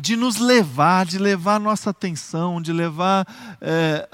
de 0.00 0.14
nos 0.14 0.36
levar, 0.36 1.04
de 1.04 1.18
levar 1.18 1.58
nossa 1.58 1.90
atenção, 1.90 2.62
de 2.62 2.72
levar 2.72 3.26
é, 3.60 4.08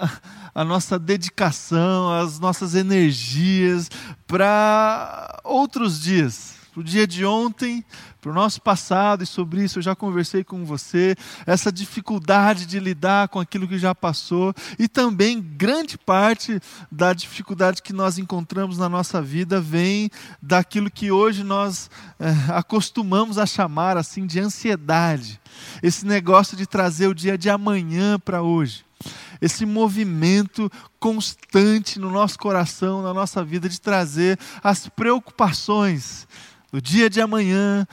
a 0.54 0.64
nossa 0.64 0.98
dedicação, 0.98 2.10
as 2.10 2.40
nossas 2.40 2.74
energias 2.74 3.90
para 4.26 5.40
outros 5.44 6.00
dias, 6.00 6.53
para 6.74 6.80
o 6.80 6.84
dia 6.84 7.06
de 7.06 7.24
ontem, 7.24 7.84
para 8.20 8.32
o 8.32 8.34
nosso 8.34 8.60
passado, 8.60 9.22
e 9.22 9.26
sobre 9.26 9.62
isso 9.62 9.78
eu 9.78 9.82
já 9.82 9.94
conversei 9.94 10.42
com 10.42 10.64
você, 10.64 11.14
essa 11.46 11.70
dificuldade 11.70 12.66
de 12.66 12.80
lidar 12.80 13.28
com 13.28 13.38
aquilo 13.38 13.68
que 13.68 13.78
já 13.78 13.94
passou, 13.94 14.52
e 14.76 14.88
também 14.88 15.40
grande 15.40 15.96
parte 15.96 16.58
da 16.90 17.12
dificuldade 17.12 17.80
que 17.80 17.92
nós 17.92 18.18
encontramos 18.18 18.76
na 18.76 18.88
nossa 18.88 19.22
vida 19.22 19.60
vem 19.60 20.10
daquilo 20.42 20.90
que 20.90 21.12
hoje 21.12 21.44
nós 21.44 21.88
é, 22.18 22.52
acostumamos 22.52 23.38
a 23.38 23.46
chamar 23.46 23.96
assim 23.96 24.26
de 24.26 24.40
ansiedade. 24.40 25.40
Esse 25.80 26.04
negócio 26.04 26.56
de 26.56 26.66
trazer 26.66 27.06
o 27.06 27.14
dia 27.14 27.38
de 27.38 27.48
amanhã 27.48 28.18
para 28.18 28.42
hoje 28.42 28.84
esse 29.40 29.66
movimento 29.66 30.70
constante 30.98 31.98
no 31.98 32.10
nosso 32.10 32.38
coração, 32.38 33.02
na 33.02 33.12
nossa 33.12 33.44
vida, 33.44 33.68
de 33.68 33.78
trazer 33.78 34.38
as 34.62 34.88
preocupações 34.88 36.26
do 36.74 36.82
dia 36.82 37.08
de 37.08 37.20
amanhã, 37.20 37.86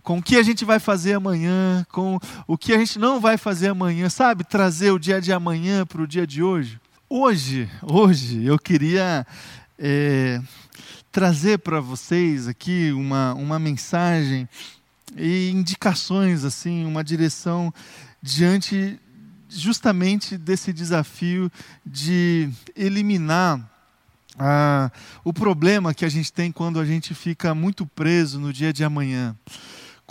com 0.00 0.18
o 0.18 0.22
que 0.22 0.36
a 0.36 0.44
gente 0.44 0.64
vai 0.64 0.78
fazer 0.78 1.14
amanhã, 1.14 1.84
com 1.90 2.20
o 2.46 2.56
que 2.56 2.72
a 2.72 2.78
gente 2.78 2.96
não 2.96 3.20
vai 3.20 3.36
fazer 3.36 3.66
amanhã, 3.66 4.08
sabe? 4.08 4.44
Trazer 4.44 4.92
o 4.92 4.98
dia 4.98 5.20
de 5.20 5.32
amanhã 5.32 5.84
para 5.84 6.00
o 6.00 6.06
dia 6.06 6.24
de 6.24 6.40
hoje. 6.40 6.80
Hoje, 7.10 7.68
hoje, 7.82 8.44
eu 8.44 8.60
queria 8.60 9.26
é, 9.76 10.40
trazer 11.10 11.58
para 11.58 11.80
vocês 11.80 12.46
aqui 12.46 12.92
uma, 12.92 13.34
uma 13.34 13.58
mensagem 13.58 14.48
e 15.16 15.50
indicações, 15.50 16.44
assim, 16.44 16.86
uma 16.86 17.02
direção 17.02 17.74
diante 18.22 19.00
justamente 19.48 20.38
desse 20.38 20.72
desafio 20.72 21.50
de 21.84 22.48
eliminar 22.76 23.71
ah, 24.38 24.90
o 25.24 25.32
problema 25.32 25.92
que 25.92 26.04
a 26.04 26.08
gente 26.08 26.32
tem 26.32 26.50
quando 26.50 26.80
a 26.80 26.84
gente 26.84 27.14
fica 27.14 27.54
muito 27.54 27.86
preso 27.86 28.40
no 28.40 28.52
dia 28.52 28.72
de 28.72 28.84
amanhã 28.84 29.36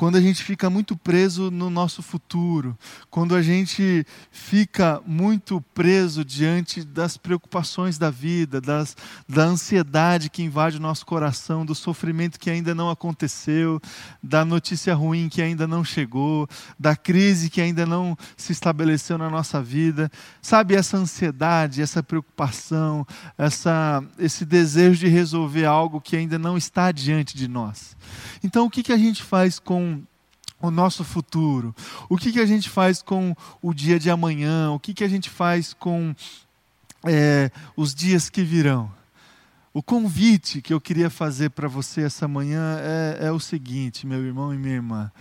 quando 0.02 0.16
a 0.16 0.20
gente 0.22 0.44
fica 0.44 0.68
muito 0.68 0.98
preso 0.98 1.52
no 1.52 1.70
nosso 1.70 2.02
futuro, 2.02 2.76
quando 3.08 3.36
a 3.36 3.42
gente 3.44 4.04
fica 4.32 5.00
muito 5.06 5.62
preso 5.76 6.26
diante 6.26 6.84
das 6.84 7.18
preocupações 7.18 8.00
da 8.00 8.10
vida, 8.10 8.60
das, 8.60 8.98
da 9.30 9.44
ansiedade 9.44 10.32
que 10.32 10.42
invade 10.42 10.78
o 10.78 10.82
nosso 10.82 11.06
coração, 11.06 11.64
do 11.64 11.76
sofrimento 11.76 12.40
que 12.40 12.50
ainda 12.50 12.74
não 12.74 12.90
aconteceu, 12.90 13.80
da 14.24 14.44
notícia 14.44 14.96
ruim 14.96 15.30
que 15.30 15.40
ainda 15.40 15.68
não 15.68 15.84
chegou, 15.84 16.50
da 16.80 16.96
crise 16.96 17.48
que 17.48 17.62
ainda 17.62 17.86
não 17.86 18.18
se 18.36 18.52
estabeleceu 18.54 19.20
na 19.20 19.30
nossa 19.30 19.62
vida. 19.62 20.12
Sabe, 20.42 20.74
essa 20.74 20.98
ansiedade, 20.98 21.80
essa 21.80 22.02
preocupação, 22.02 23.06
essa, 23.38 24.04
esse 24.18 24.46
desejo 24.46 25.02
de 25.02 25.08
resolver 25.08 25.66
algo 25.66 26.02
que 26.02 26.18
ainda 26.18 26.40
não 26.40 26.58
está 26.58 26.92
diante 26.92 27.38
de 27.38 27.48
nós. 27.48 27.96
Então, 28.44 28.66
o 28.66 28.70
que, 28.70 28.82
que 28.82 28.92
a 28.92 28.98
gente 28.98 29.22
faz 29.22 29.60
com 29.60 29.91
o 30.62 30.72
nosso 30.72 31.04
futuro? 31.04 31.76
O 32.10 32.18
que, 32.18 32.32
que 32.32 32.40
a 32.40 32.46
gente 32.46 32.70
faz 32.70 33.02
com 33.02 33.36
o 33.62 33.74
dia 33.74 34.00
de 34.00 34.10
amanhã? 34.10 34.72
O 34.72 34.80
que, 34.80 34.94
que 34.94 35.04
a 35.04 35.08
gente 35.08 35.30
faz 35.30 35.74
com 35.74 36.16
é, 37.06 37.52
os 37.76 37.94
dias 37.94 38.30
que 38.30 38.44
virão? 38.44 38.92
O 39.74 39.82
convite 39.82 40.62
que 40.62 40.74
eu 40.74 40.82
queria 40.82 41.10
fazer 41.10 41.50
para 41.52 41.68
você 41.68 42.02
essa 42.02 42.28
manhã 42.28 42.78
é, 42.80 43.28
é 43.28 43.32
o 43.32 43.40
seguinte, 43.40 44.06
meu 44.06 44.24
irmão 44.24 44.54
e 44.54 44.58
minha 44.58 44.76
irmã. 44.76 45.12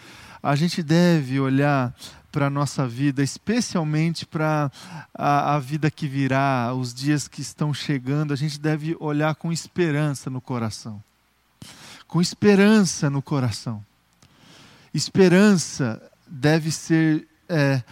A 0.42 0.56
gente 0.56 0.82
deve 0.82 1.38
olhar 1.38 1.94
para 2.32 2.46
a 2.46 2.50
nossa 2.50 2.86
vida, 2.86 3.22
especialmente 3.22 4.24
para 4.24 4.70
a, 5.14 5.54
a, 5.54 5.58
vida 5.58 5.90
que 5.90 6.08
virá, 6.08 6.72
os 6.74 6.94
dias 6.94 7.28
que 7.28 7.40
estão 7.40 7.74
chegando, 7.74 8.32
a 8.32 8.36
gente 8.36 8.58
deve 8.58 8.96
olhar 8.98 9.34
com 9.34 9.52
esperança 9.52 10.30
no 10.30 10.40
coração 10.40 11.02
com 12.10 12.20
esperança 12.20 13.08
no 13.08 13.22
coração. 13.22 13.84
Esperança 14.92 16.00
deve 16.26 16.70
ser 16.70 17.26
é, 17.48 17.82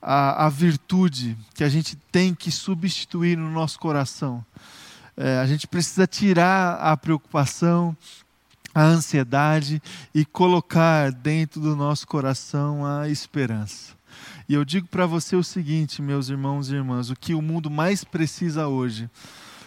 a, 0.00 0.46
a, 0.46 0.48
virtude 0.48 1.36
que 1.54 1.64
a 1.64 1.68
gente 1.68 1.96
tem 2.10 2.34
que 2.34 2.50
substituir 2.50 3.36
no 3.36 3.50
nosso 3.50 3.78
coração. 3.78 4.44
É, 5.16 5.38
a 5.38 5.46
gente 5.46 5.66
precisa 5.66 6.06
tirar 6.06 6.74
a 6.76 6.96
preocupação, 6.96 7.96
a 8.74 8.82
ansiedade 8.82 9.82
e 10.14 10.24
colocar 10.24 11.10
dentro 11.12 11.60
do 11.60 11.74
nosso 11.74 12.06
coração 12.06 12.86
a 12.86 13.08
esperança. 13.08 13.96
E 14.48 14.54
eu 14.54 14.64
digo 14.64 14.88
para 14.88 15.06
você 15.06 15.36
o 15.36 15.44
seguinte, 15.44 16.00
meus 16.00 16.28
irmãos 16.28 16.70
e 16.70 16.74
irmãs: 16.74 17.10
o 17.10 17.16
que 17.16 17.34
o 17.34 17.42
mundo 17.42 17.70
mais 17.70 18.04
precisa 18.04 18.66
hoje, 18.66 19.04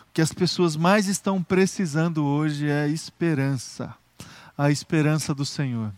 o 0.10 0.14
que 0.14 0.22
as 0.22 0.32
pessoas 0.34 0.76
mais 0.76 1.08
estão 1.08 1.42
precisando 1.42 2.26
hoje 2.26 2.70
é 2.70 2.88
esperança 2.88 3.96
a 4.58 4.70
esperança 4.70 5.34
do 5.34 5.46
Senhor. 5.46 5.92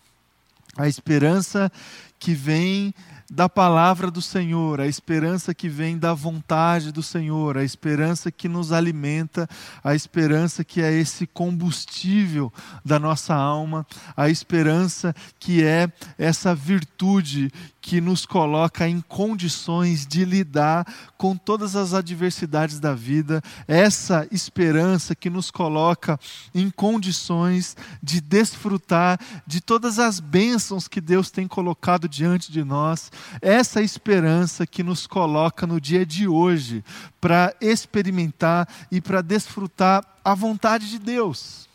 A 0.77 0.88
esperança 0.88 1.72
que 2.20 2.34
vem 2.34 2.94
da 3.30 3.50
palavra 3.50 4.12
do 4.12 4.22
Senhor, 4.22 4.80
a 4.80 4.88
esperança 4.88 5.53
que 5.53 5.68
vem 5.68 5.98
da 5.98 6.13
vontade 6.13 6.92
do 6.92 7.01
Senhor, 7.01 7.58
a 7.58 7.63
esperança 7.63 8.32
que 8.32 8.48
nos 8.48 8.72
alimenta, 8.72 9.50
a 9.84 9.96
esperança 9.96 10.63
que 10.63 10.82
é 10.82 10.92
esse 10.92 11.25
combustível 11.25 12.53
da 12.86 13.00
nossa 13.00 13.34
alma, 13.34 13.88
a 14.15 14.30
esperança 14.30 15.15
que 15.39 15.63
é 15.63 15.92
essa 16.18 16.53
virtude 16.53 17.51
que 17.84 18.00
nos 18.00 18.25
coloca 18.25 18.88
em 18.88 19.02
condições 19.02 20.08
de 20.08 20.24
lidar 20.24 20.88
com 21.18 21.36
todas 21.36 21.75
as 21.75 21.94
adversidades 21.94 22.80
da 22.80 22.96
vida, 22.96 23.42
essa 23.68 24.25
esperança 24.32 25.13
que 25.13 25.30
nos 25.30 25.52
coloca 25.52 26.18
em 26.56 26.70
condições 26.70 27.75
de 28.02 28.22
desfrutar 28.22 29.20
de 29.46 29.60
todas 29.60 30.00
as 30.00 30.22
bênçãos 30.22 30.88
que 30.88 31.02
Deus 31.02 31.30
tem 31.30 31.46
colocado 31.46 32.08
diante 32.08 32.54
de 32.54 32.63
nós, 32.63 33.12
essa 33.42 33.82
esperança 33.82 34.66
que 34.66 34.82
nos 34.82 35.06
coloca 35.06 35.68
no 35.68 35.82
dia 35.82 36.06
de 36.06 36.25
hoje 36.25 36.86
para 37.20 37.54
experimentar 37.60 38.66
e 38.90 39.02
para 39.02 39.22
desfrutar 39.22 40.06
a 40.24 40.34
vontade 40.34 40.90
de 40.90 41.00
Deus. 41.00 41.68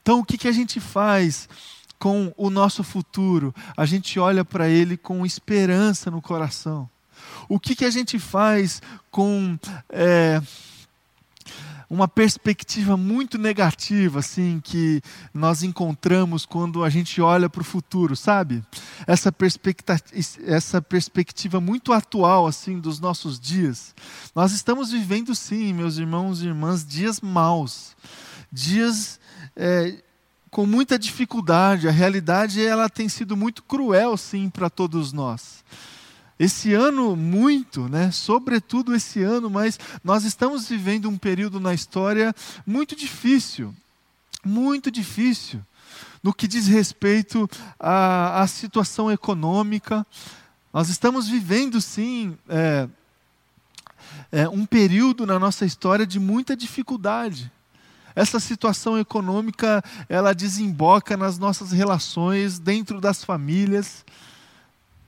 Então, 0.00 0.20
o 0.20 0.24
que, 0.24 0.38
que 0.38 0.48
a 0.48 0.52
gente 0.52 0.80
faz? 0.80 1.50
Com 1.98 2.32
o 2.36 2.50
nosso 2.50 2.82
futuro, 2.82 3.54
a 3.76 3.86
gente 3.86 4.18
olha 4.18 4.44
para 4.44 4.68
ele 4.68 4.96
com 4.96 5.24
esperança 5.24 6.10
no 6.10 6.20
coração. 6.22 6.88
O 7.48 7.58
que, 7.58 7.74
que 7.74 7.84
a 7.84 7.90
gente 7.90 8.18
faz 8.18 8.82
com 9.10 9.58
é, 9.88 10.40
uma 11.88 12.08
perspectiva 12.08 12.96
muito 12.96 13.38
negativa, 13.38 14.18
assim, 14.18 14.60
que 14.62 15.00
nós 15.32 15.62
encontramos 15.62 16.44
quando 16.44 16.82
a 16.82 16.90
gente 16.90 17.20
olha 17.20 17.48
para 17.48 17.60
o 17.60 17.64
futuro, 17.64 18.16
sabe? 18.16 18.62
Essa, 19.06 19.32
essa 20.44 20.82
perspectiva 20.82 21.60
muito 21.60 21.92
atual, 21.92 22.46
assim, 22.46 22.80
dos 22.80 22.98
nossos 22.98 23.38
dias. 23.38 23.94
Nós 24.34 24.52
estamos 24.52 24.90
vivendo, 24.90 25.34
sim, 25.34 25.72
meus 25.72 25.96
irmãos 25.96 26.42
e 26.42 26.46
irmãs, 26.46 26.84
dias 26.84 27.20
maus, 27.20 27.96
dias 28.52 29.20
é, 29.54 30.02
com 30.56 30.64
muita 30.64 30.98
dificuldade. 30.98 31.86
A 31.86 31.90
realidade, 31.90 32.64
ela 32.64 32.88
tem 32.88 33.10
sido 33.10 33.36
muito 33.36 33.62
cruel, 33.62 34.16
sim, 34.16 34.48
para 34.48 34.70
todos 34.70 35.12
nós. 35.12 35.62
Esse 36.38 36.72
ano, 36.72 37.14
muito, 37.14 37.90
né? 37.90 38.10
sobretudo 38.10 38.94
esse 38.94 39.22
ano, 39.22 39.50
mas 39.50 39.78
nós 40.02 40.24
estamos 40.24 40.66
vivendo 40.66 41.10
um 41.10 41.18
período 41.18 41.60
na 41.60 41.74
história 41.74 42.34
muito 42.66 42.96
difícil, 42.96 43.74
muito 44.42 44.90
difícil, 44.90 45.60
no 46.22 46.32
que 46.32 46.48
diz 46.48 46.66
respeito 46.66 47.46
à, 47.78 48.40
à 48.40 48.46
situação 48.46 49.12
econômica. 49.12 50.06
Nós 50.72 50.88
estamos 50.88 51.28
vivendo, 51.28 51.82
sim, 51.82 52.34
é, 52.48 52.88
é, 54.32 54.48
um 54.48 54.64
período 54.64 55.26
na 55.26 55.38
nossa 55.38 55.66
história 55.66 56.06
de 56.06 56.18
muita 56.18 56.56
dificuldade. 56.56 57.52
Essa 58.16 58.40
situação 58.40 58.98
econômica, 58.98 59.84
ela 60.08 60.34
desemboca 60.34 61.18
nas 61.18 61.38
nossas 61.38 61.70
relações 61.70 62.58
dentro 62.58 62.98
das 62.98 63.22
famílias, 63.22 64.06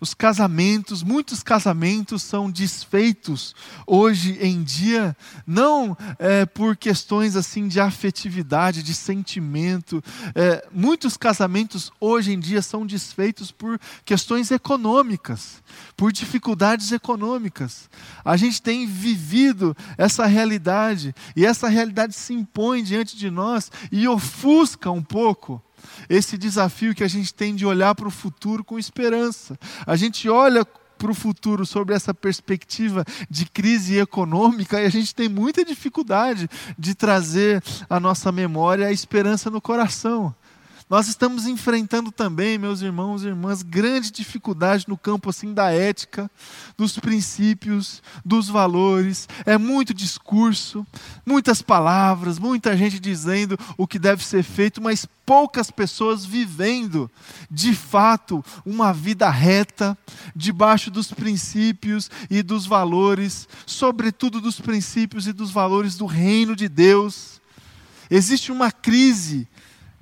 os 0.00 0.14
casamentos, 0.14 1.02
muitos 1.02 1.42
casamentos 1.42 2.22
são 2.22 2.50
desfeitos 2.50 3.54
hoje 3.86 4.38
em 4.40 4.62
dia, 4.62 5.16
não 5.46 5.96
é, 6.18 6.46
por 6.46 6.76
questões 6.76 7.36
assim 7.36 7.66
de 7.66 7.80
afetividade, 7.80 8.82
de 8.82 8.94
sentimento. 8.94 10.02
É, 10.34 10.66
muitos 10.72 11.16
casamentos 11.16 11.90
hoje 12.00 12.32
em 12.32 12.38
dia 12.38 12.62
são 12.62 12.86
desfeitos 12.86 13.50
por 13.50 13.80
questões 14.04 14.50
econômicas, 14.50 15.62
por 15.96 16.12
dificuldades 16.12 16.92
econômicas. 16.92 17.90
A 18.24 18.36
gente 18.36 18.62
tem 18.62 18.87
vivido 18.87 19.76
essa 19.96 20.26
realidade 20.26 21.14
e 21.34 21.44
essa 21.44 21.68
realidade 21.68 22.14
se 22.14 22.32
impõe 22.32 22.82
diante 22.82 23.16
de 23.16 23.30
nós 23.30 23.70
e 23.90 24.06
ofusca 24.06 24.90
um 24.90 25.02
pouco 25.02 25.62
esse 26.09 26.38
desafio 26.38 26.94
que 26.94 27.05
a 27.05 27.09
gente 27.09 27.33
tem 27.35 27.55
de 27.55 27.66
olhar 27.66 27.94
para 27.94 28.09
o 28.09 28.11
futuro 28.11 28.64
com 28.64 28.79
esperança. 28.79 29.59
A 29.87 29.97
gente 29.97 30.29
olha 30.29 30.64
para 30.64 31.11
o 31.11 31.14
futuro 31.14 31.64
sobre 31.64 31.94
essa 31.94 32.12
perspectiva 32.12 33.05
de 33.31 33.47
crise 33.47 33.99
econômica 33.99 34.83
e 34.83 34.87
a 34.87 34.90
gente 34.90 35.14
tem 35.14 35.29
muita 35.29 35.64
dificuldade 35.64 36.49
de 36.77 36.94
trazer 36.94 37.62
à 37.88 38.01
nossa 38.01 38.33
memória 38.33 38.88
a 38.88 38.92
esperança 38.92 39.49
no 39.49 39.61
coração. 39.61 40.35
Nós 40.88 41.07
estamos 41.07 41.46
enfrentando 41.46 42.11
também, 42.11 42.57
meus 42.57 42.81
irmãos 42.81 43.22
e 43.22 43.27
irmãs, 43.27 43.62
grande 43.62 44.11
dificuldade 44.11 44.87
no 44.88 44.96
campo 44.96 45.29
assim 45.29 45.53
da 45.53 45.70
ética, 45.70 46.31
dos 46.79 46.98
princípios, 46.98 48.03
dos 48.24 48.48
valores. 48.48 49.29
É 49.44 49.59
muito 49.59 49.92
discurso, 49.92 50.87
muitas 51.27 51.61
palavras, 51.61 52.38
muita 52.38 52.74
gente 52.74 52.98
dizendo 52.98 53.59
o 53.77 53.87
que 53.87 53.98
deve 53.98 54.24
ser 54.24 54.42
feito, 54.42 54.81
mas 54.81 55.07
poucas 55.27 55.70
pessoas 55.70 56.24
vivendo 56.24 57.11
de 57.51 57.74
fato 57.74 58.42
uma 58.64 58.90
vida 58.90 59.29
reta, 59.29 59.96
debaixo 60.35 60.90
dos 60.90 61.12
princípios 61.12 62.11
e 62.31 62.42
dos 62.42 62.64
valores, 62.64 63.46
sobretudo 63.66 64.40
dos 64.40 64.59
princípios 64.59 65.27
e 65.27 65.35
dos 65.35 65.51
valores 65.51 65.98
do 65.98 66.07
reino 66.07 66.57
de 66.57 66.66
Deus. 66.66 67.42
Existe 68.11 68.51
uma 68.51 68.72
crise 68.72 69.46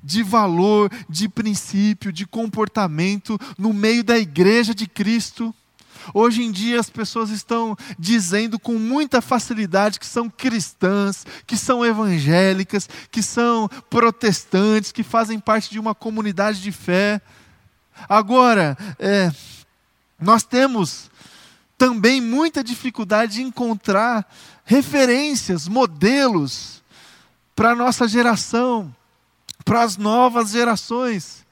de 0.06 0.22
valor, 0.22 0.88
de 1.08 1.28
princípio, 1.28 2.12
de 2.12 2.24
comportamento 2.24 3.36
no 3.58 3.72
meio 3.72 4.04
da 4.04 4.16
igreja 4.16 4.72
de 4.72 4.86
Cristo. 4.86 5.52
Hoje 6.14 6.44
em 6.44 6.52
dia 6.52 6.78
as 6.78 6.88
pessoas 6.88 7.28
estão 7.30 7.76
dizendo 7.98 8.56
com 8.56 8.78
muita 8.78 9.20
facilidade 9.20 9.98
que 9.98 10.06
são 10.06 10.30
cristãs, 10.30 11.26
que 11.44 11.56
são 11.56 11.84
evangélicas, 11.84 12.88
que 13.10 13.20
são 13.20 13.68
protestantes, 13.90 14.92
que 14.92 15.02
fazem 15.02 15.40
parte 15.40 15.70
de 15.70 15.80
uma 15.80 15.92
comunidade 15.92 16.62
de 16.62 16.70
fé. 16.70 17.20
Agora, 18.08 18.78
é, 19.00 19.32
nós 20.20 20.44
temos 20.44 21.10
também 21.76 22.20
muita 22.20 22.62
dificuldade 22.62 23.34
de 23.34 23.42
encontrar 23.42 24.24
referências, 24.64 25.66
modelos 25.66 26.80
para 27.56 27.70
a 27.70 27.76
nossa 27.76 28.06
geração 28.06 28.94
para 29.64 29.82
as 29.82 29.96
novas 29.96 30.50
gerações. 30.50 31.44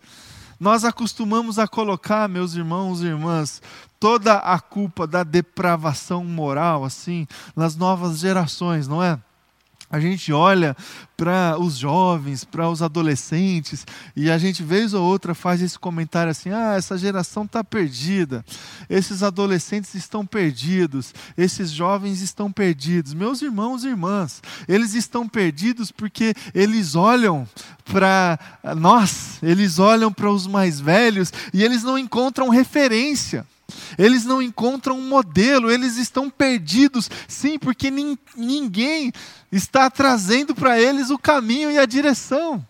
Nós 0.58 0.84
acostumamos 0.84 1.58
a 1.58 1.66
colocar, 1.66 2.28
meus 2.28 2.54
irmãos 2.54 3.02
e 3.02 3.06
irmãs, 3.06 3.60
toda 3.98 4.34
a 4.34 4.60
culpa 4.60 5.06
da 5.06 5.22
depravação 5.22 6.24
moral, 6.24 6.84
assim, 6.84 7.26
nas 7.56 7.76
novas 7.76 8.18
gerações, 8.18 8.86
não 8.86 9.02
é? 9.02 9.18
A 9.90 10.00
gente 10.00 10.32
olha 10.32 10.76
para 11.16 11.56
os 11.58 11.76
jovens, 11.76 12.42
para 12.42 12.68
os 12.68 12.82
adolescentes, 12.82 13.86
e 14.16 14.30
a 14.30 14.38
gente, 14.38 14.62
vez 14.62 14.94
ou 14.94 15.04
outra, 15.04 15.34
faz 15.34 15.62
esse 15.62 15.78
comentário 15.78 16.30
assim: 16.30 16.50
ah, 16.50 16.74
essa 16.76 16.96
geração 16.96 17.44
está 17.44 17.62
perdida, 17.62 18.44
esses 18.88 19.22
adolescentes 19.22 19.94
estão 19.94 20.26
perdidos, 20.26 21.14
esses 21.36 21.70
jovens 21.70 22.22
estão 22.22 22.50
perdidos. 22.50 23.14
Meus 23.14 23.42
irmãos 23.42 23.84
e 23.84 23.88
irmãs, 23.88 24.42
eles 24.66 24.94
estão 24.94 25.28
perdidos 25.28 25.92
porque 25.92 26.34
eles 26.54 26.94
olham 26.94 27.46
para 27.84 28.38
nós, 28.76 29.38
eles 29.42 29.78
olham 29.78 30.12
para 30.12 30.30
os 30.30 30.46
mais 30.46 30.80
velhos 30.80 31.32
e 31.52 31.62
eles 31.62 31.82
não 31.82 31.98
encontram 31.98 32.48
referência. 32.48 33.46
Eles 33.98 34.24
não 34.24 34.42
encontram 34.42 34.98
um 34.98 35.08
modelo, 35.08 35.70
eles 35.70 35.96
estão 35.96 36.28
perdidos, 36.28 37.10
sim, 37.26 37.58
porque 37.58 37.90
ninguém 38.36 39.12
está 39.50 39.88
trazendo 39.88 40.54
para 40.54 40.78
eles 40.78 41.10
o 41.10 41.18
caminho 41.18 41.70
e 41.70 41.78
a 41.78 41.86
direção. 41.86 42.64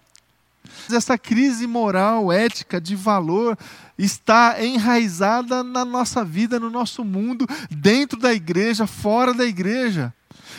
Essa 0.91 1.17
crise 1.17 1.67
moral, 1.67 2.31
ética, 2.31 2.81
de 2.81 2.95
valor, 2.95 3.59
está 3.99 4.63
enraizada 4.63 5.63
na 5.63 5.85
nossa 5.85 6.25
vida, 6.25 6.61
no 6.61 6.69
nosso 6.69 7.05
mundo, 7.05 7.47
dentro 7.71 8.19
da 8.19 8.33
igreja, 8.35 8.87
fora 8.87 9.33
da 9.33 9.45
igreja. 9.45 10.13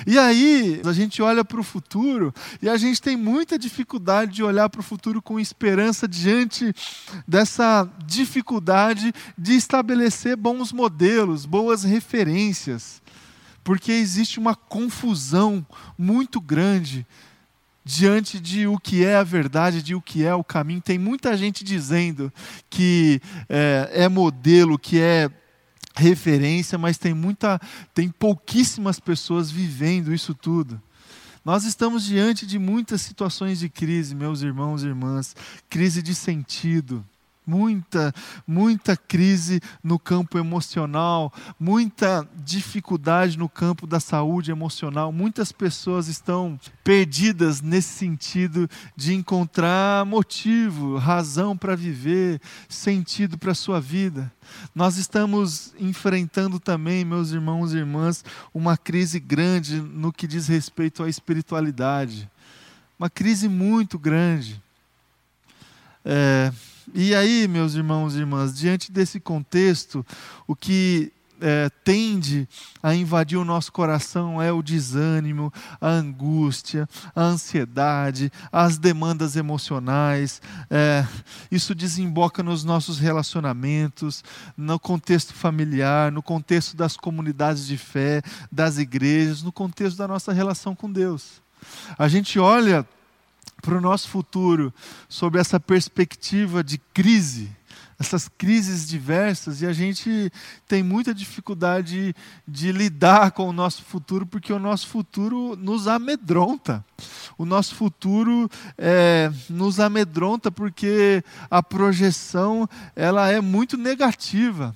E 0.06 0.18
aí, 0.18 0.82
a 0.86 0.94
gente 0.94 1.22
olha 1.22 1.44
para 1.44 1.60
o 1.60 1.64
futuro 1.64 2.34
e 2.62 2.70
a 2.70 2.78
gente 2.78 3.02
tem 3.02 3.16
muita 3.16 3.58
dificuldade 3.58 4.34
de 4.34 4.44
olhar 4.44 4.70
para 4.70 4.80
o 4.80 4.84
futuro 4.84 5.22
com 5.22 5.40
esperança 5.40 6.08
diante 6.08 6.74
dessa 7.28 7.90
dificuldade 8.06 9.14
de 9.38 9.54
estabelecer 9.54 10.36
bons 10.36 10.72
modelos, 10.72 11.46
boas 11.46 11.84
referências. 11.84 13.02
Porque 13.64 13.92
existe 13.92 14.40
uma 14.40 14.56
confusão 14.56 15.66
muito 15.98 16.40
grande 16.40 17.06
diante 17.84 18.40
de 18.40 18.66
o 18.66 18.80
que 18.80 19.06
é 19.06 19.16
a 19.16 19.24
verdade, 19.24 19.84
de 19.84 19.94
o 19.94 20.02
que 20.02 20.26
é 20.26 20.34
o 20.34 20.44
caminho. 20.44 20.82
Tem 20.82 20.98
muita 20.98 21.38
gente 21.38 21.64
dizendo 21.64 22.34
que 22.70 23.22
é, 23.48 23.90
é 23.94 24.10
modelo, 24.10 24.80
que 24.80 25.00
é 25.00 25.30
referência, 25.96 26.78
mas 26.78 26.98
tem 26.98 27.14
muita, 27.14 27.60
tem 27.94 28.10
pouquíssimas 28.10 29.00
pessoas 29.00 29.50
vivendo 29.50 30.14
isso 30.14 30.34
tudo. 30.34 30.82
Nós 31.44 31.64
estamos 31.64 32.04
diante 32.04 32.46
de 32.46 32.58
muitas 32.58 33.02
situações 33.02 33.60
de 33.60 33.70
crise, 33.70 34.16
meus 34.16 34.42
irmãos 34.42 34.84
e 34.84 34.88
irmãs, 34.88 35.36
crise 35.70 36.02
de 36.02 36.16
sentido, 36.16 37.06
muita, 37.46 38.14
muita 38.46 38.98
crise 38.98 39.62
no 39.84 40.00
campo 40.00 40.38
emocional, 40.38 41.32
muita 41.60 42.28
dificuldade 42.36 43.38
no 43.38 43.48
campo 43.48 43.86
da 43.86 44.00
saúde 44.00 44.52
emocional. 44.52 45.12
Muitas 45.12 45.52
pessoas 45.52 46.08
estão 46.08 46.60
perdidas 46.84 47.62
nesse 47.62 47.90
sentido 47.90 48.70
de 48.96 49.14
encontrar 49.14 50.06
motivo, 50.06 50.98
razão 50.98 51.56
para 51.58 51.76
viver, 51.76 52.42
sentido 52.68 53.38
para 53.38 53.52
a 53.52 53.56
sua 53.56 53.80
vida. 53.80 54.32
Nós 54.74 54.98
estamos 54.98 55.74
enfrentando 55.80 56.60
também, 56.60 57.04
meus 57.04 57.32
irmãos 57.32 57.74
e 57.74 57.78
irmãs, 57.78 58.24
uma 58.54 58.78
crise 58.78 59.20
grande 59.20 59.80
no 59.80 60.12
que 60.12 60.28
diz 60.28 60.48
respeito 60.48 61.04
à 61.04 61.10
espiritualidade. 61.10 62.30
Uma 62.98 63.10
crise 63.10 63.50
muito 63.50 64.00
grande. 64.00 64.62
É, 66.04 66.52
e 66.94 67.16
aí, 67.16 67.48
meus 67.48 67.74
irmãos 67.74 68.16
e 68.16 68.20
irmãs, 68.20 68.58
diante 68.58 68.92
desse 68.92 69.20
contexto, 69.20 70.06
o 70.48 70.56
que 70.56 71.12
é, 71.42 71.70
tende 71.84 72.48
a 72.82 72.96
invadir 72.96 73.38
o 73.38 73.46
nosso 73.46 73.72
coração 73.72 74.42
é 74.42 74.52
o 74.52 74.62
desânimo, 74.62 75.52
a 75.82 75.90
angústia, 75.90 76.88
a 77.16 77.22
ansiedade, 77.22 78.32
as 78.52 78.78
demandas 78.78 79.36
emocionais. 79.36 80.42
É, 80.70 81.06
isso 81.52 81.76
desemboca 81.76 82.42
nos 82.42 82.64
nossos 82.64 83.00
relacionamentos, 83.00 84.24
no 84.58 84.80
contexto 84.80 85.34
familiar, 85.34 86.12
no 86.12 86.22
contexto 86.22 86.76
das 86.76 86.96
comunidades 86.96 87.66
de 87.68 87.78
fé, 87.78 88.22
das 88.52 88.78
igrejas, 88.78 89.44
no 89.44 89.52
contexto 89.52 89.98
da 89.98 90.08
nossa 90.08 90.32
relação 90.32 90.76
com 90.76 90.92
Deus. 90.92 91.42
A 91.98 92.08
gente 92.08 92.40
olha 92.40 92.88
para 93.66 93.80
o 93.80 93.82
nosso 93.82 94.08
futuro 94.10 94.72
sob 95.10 95.40
essa 95.40 95.60
perspectiva 95.60 96.64
de 96.64 96.78
crise, 96.94 97.50
essas 97.98 98.28
crises 98.28 98.88
diversas, 98.88 99.62
e 99.62 99.66
a 99.66 99.74
gente 99.74 100.32
tem 100.68 100.84
muita 100.84 101.16
dificuldade 101.16 102.14
de, 102.14 102.16
de 102.48 102.72
lidar 102.72 103.32
com 103.32 103.50
o 103.50 103.54
nosso 103.54 103.82
futuro, 103.82 104.24
porque 104.24 104.54
o 104.54 104.60
nosso 104.60 104.88
futuro 104.88 105.56
nos 105.56 105.88
amedronta. 105.88 106.86
O 107.40 107.46
nosso 107.46 107.74
futuro 107.74 108.48
é, 108.78 109.32
nos 109.50 109.80
amedronta 109.80 110.52
porque 110.52 111.24
a 111.50 111.64
projeção 111.64 112.70
ela 112.96 113.32
é 113.32 113.42
muito 113.42 113.78
negativa. 113.78 114.76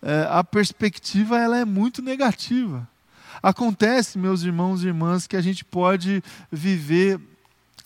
É, 0.00 0.28
a 0.30 0.44
perspectiva 0.44 1.36
ela 1.36 1.58
é 1.58 1.64
muito 1.64 2.00
negativa. 2.00 2.88
Acontece, 3.42 4.18
meus 4.18 4.42
irmãos 4.42 4.84
e 4.84 4.88
irmãs, 4.88 5.26
que 5.26 5.36
a 5.36 5.40
gente 5.40 5.64
pode 5.64 6.22
viver 6.52 7.18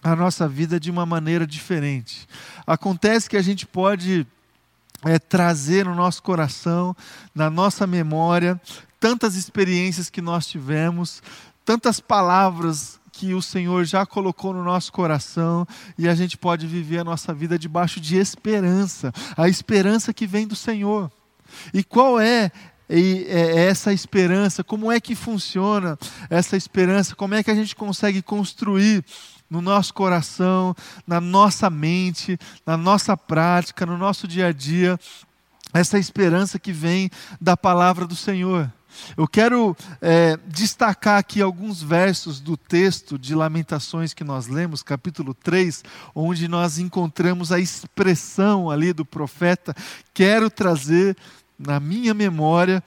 a 0.05 0.15
nossa 0.15 0.47
vida 0.47 0.79
de 0.79 0.91
uma 0.91 1.07
maneira 1.07 1.47
diferente. 1.47 2.29
Acontece 2.67 3.29
que 3.29 3.39
a 3.39 3.43
gente 3.43 3.67
pode 3.67 4.27
é, 5.03 5.19
trazer 5.19 5.87
no 5.87 5.95
nosso 5.95 6.23
coração, 6.23 6.95
na 7.35 7.49
nossa 7.49 7.87
memória, 7.87 8.61
tantas 9.01 9.35
experiências 9.35 10.11
que 10.11 10.21
nós 10.21 10.47
tivemos, 10.47 11.23
tantas 11.65 12.01
palavras 12.01 13.01
que 13.11 13.33
o 13.33 13.41
Senhor 13.41 13.85
já 13.85 14.05
colocou 14.05 14.53
no 14.53 14.63
nosso 14.63 14.93
coração 14.93 15.67
e 15.97 16.07
a 16.07 16.15
gente 16.15 16.37
pode 16.37 16.67
viver 16.67 16.99
a 16.99 17.05
nossa 17.05 17.33
vida 17.33 17.59
debaixo 17.59 17.99
de 17.99 18.17
esperança, 18.17 19.13
a 19.37 19.49
esperança 19.49 20.13
que 20.13 20.27
vem 20.27 20.47
do 20.47 20.57
Senhor. 20.57 21.11
E 21.73 21.83
qual 21.83 22.21
é 22.21 22.51
essa 22.89 23.93
esperança? 23.93 24.63
Como 24.63 24.91
é 24.91 25.01
que 25.01 25.15
funciona 25.15 25.99
essa 26.29 26.57
esperança? 26.57 27.15
Como 27.15 27.35
é 27.35 27.43
que 27.43 27.51
a 27.51 27.55
gente 27.55 27.75
consegue 27.75 28.23
construir 28.23 29.05
no 29.49 29.61
nosso 29.61 29.95
coração, 29.95 30.75
na 31.07 31.21
nossa 31.21 31.71
mente, 31.71 32.39
na 32.67 32.77
nossa 32.77 33.17
prática, 33.17 33.87
no 33.87 33.97
nosso 33.97 34.27
dia 34.27 34.49
a 34.49 34.53
dia, 34.53 34.99
essa 35.73 35.99
esperança 35.99 36.59
que 36.59 36.73
vem 36.73 37.11
da 37.41 37.57
palavra 37.57 38.07
do 38.07 38.17
Senhor. 38.17 38.71
Eu 39.17 39.27
quero 39.27 39.77
é, 40.01 40.39
destacar 40.47 41.19
aqui 41.19 41.43
alguns 41.43 41.83
versos 41.83 42.41
do 42.41 42.57
texto 42.57 43.19
de 43.19 43.35
Lamentações 43.35 44.15
que 44.15 44.23
nós 44.23 44.47
lemos, 44.47 44.83
capítulo 44.83 45.35
3, 45.35 45.83
onde 46.15 46.47
nós 46.47 46.79
encontramos 46.79 47.51
a 47.51 47.59
expressão 47.59 48.71
ali 48.71 48.93
do 48.93 49.05
profeta. 49.05 49.75
Quero 50.13 50.49
trazer 50.49 51.17
na 51.59 51.79
minha 51.79 52.15
memória 52.15 52.83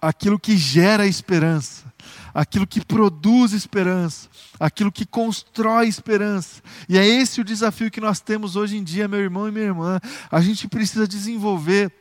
aquilo 0.00 0.38
que 0.38 0.56
gera 0.56 1.06
esperança, 1.06 1.92
aquilo 2.32 2.66
que 2.66 2.84
produz 2.84 3.52
esperança, 3.52 4.28
aquilo 4.58 4.90
que 4.90 5.04
constrói 5.04 5.88
esperança. 5.88 6.62
E 6.88 6.96
é 6.96 7.06
esse 7.06 7.40
o 7.40 7.44
desafio 7.44 7.90
que 7.90 8.00
nós 8.00 8.20
temos 8.20 8.56
hoje 8.56 8.76
em 8.76 8.84
dia, 8.84 9.08
meu 9.08 9.20
irmão 9.20 9.48
e 9.48 9.52
minha 9.52 9.66
irmã. 9.66 10.00
A 10.30 10.40
gente 10.40 10.66
precisa 10.68 11.06
desenvolver 11.06 11.92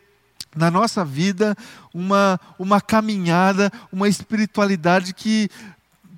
na 0.55 0.71
nossa 0.71 1.03
vida 1.03 1.55
uma, 1.93 2.39
uma 2.57 2.81
caminhada, 2.81 3.71
uma 3.91 4.07
espiritualidade 4.07 5.13
que 5.13 5.49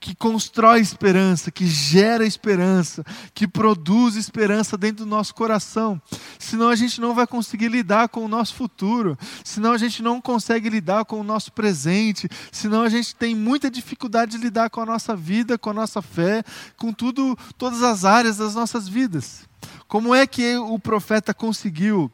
que 0.02 0.16
constrói 0.16 0.82
esperança, 0.82 1.52
que 1.52 1.68
gera 1.68 2.26
esperança, 2.26 3.06
que 3.36 3.48
produz 3.48 4.16
esperança 4.16 4.76
dentro 4.76 5.06
do 5.06 5.10
nosso 5.10 5.36
coração. 5.36 6.02
Senão 6.40 6.70
a 6.70 6.76
gente 6.76 7.00
não 7.00 7.14
vai 7.14 7.28
conseguir 7.28 7.68
lidar 7.68 8.10
com 8.10 8.26
o 8.26 8.28
nosso 8.28 8.56
futuro, 8.56 9.16
senão 9.44 9.72
a 9.72 9.78
gente 9.78 10.02
não 10.02 10.20
consegue 10.20 10.70
lidar 10.70 11.06
com 11.06 11.20
o 11.20 11.24
nosso 11.24 11.52
presente, 11.52 12.28
senão 12.52 12.82
a 12.82 12.90
gente 12.90 13.16
tem 13.16 13.36
muita 13.36 13.70
dificuldade 13.70 14.32
de 14.32 14.38
lidar 14.40 14.72
com 14.72 14.82
a 14.82 14.86
nossa 14.88 15.16
vida, 15.16 15.56
com 15.56 15.70
a 15.70 15.74
nossa 15.74 16.02
fé, 16.02 16.44
com 16.76 16.92
tudo, 16.92 17.38
todas 17.56 17.84
as 17.84 18.04
áreas 18.04 18.38
das 18.38 18.56
nossas 18.56 18.88
vidas. 18.88 19.48
Como 19.88 20.16
é 20.16 20.26
que 20.26 20.58
o 20.58 20.80
profeta 20.80 21.32
conseguiu 21.32 22.12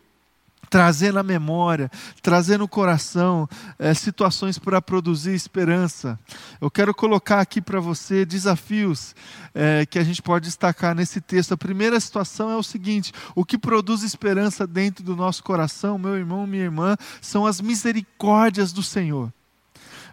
trazer 0.70 1.14
na 1.14 1.24
memória, 1.24 1.90
trazer 2.22 2.58
no 2.58 2.68
coração 2.68 3.48
é, 3.80 3.94
situações 3.94 4.58
para 4.58 4.82
produzir 4.82 5.34
esperança. 5.34 6.20
Eu 6.60 6.70
quero 6.70 6.94
colocar 6.94 7.40
aqui 7.40 7.62
para 7.62 7.80
você 7.80 8.26
desafios 8.26 9.16
é, 9.54 9.86
que 9.86 10.00
a 10.00 10.04
gente 10.04 10.22
pode 10.22 10.46
destacar 10.46 10.96
nesse 10.96 11.22
texto. 11.22 11.54
A 11.54 11.58
primeira 11.58 12.00
situação 12.00 12.50
é 12.50 12.56
o 12.56 12.64
seguinte: 12.64 13.12
o 13.36 13.46
que 13.46 13.58
produz 13.58 14.04
esperança 14.04 14.68
dentro 14.68 15.04
do 15.04 15.16
nosso 15.16 15.44
coração, 15.44 15.98
meu 15.98 16.16
irmão, 16.18 16.46
minha 16.46 16.64
irmã, 16.64 16.96
são 17.22 17.46
as 17.46 17.62
misericórdias 17.62 18.72
do 18.72 18.84
Senhor. 18.84 19.32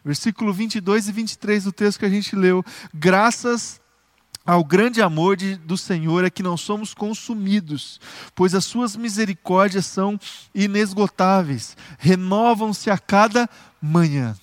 Versículo 0.05 0.53
22 0.53 1.09
e 1.09 1.12
23 1.12 1.64
do 1.64 1.73
texto 1.73 1.99
que 1.99 2.05
a 2.05 2.11
gente 2.11 2.37
leu. 2.37 2.62
Graças 2.93 3.81
ao 4.46 4.62
grande 4.62 5.00
amor 5.00 5.37
de, 5.37 5.57
do 5.57 5.76
Senhor 5.76 6.24
é 6.24 6.30
que 6.30 6.42
não 6.42 6.57
somos 6.57 6.92
consumidos, 6.92 8.00
pois 8.35 8.54
as 8.54 8.64
suas 8.64 8.94
misericórdias 8.94 9.87
são 9.87 10.18
inesgotáveis, 10.54 11.76
renovam-se 11.98 12.90
a 12.90 12.98
cada 12.98 13.48
manhã. 13.80 14.37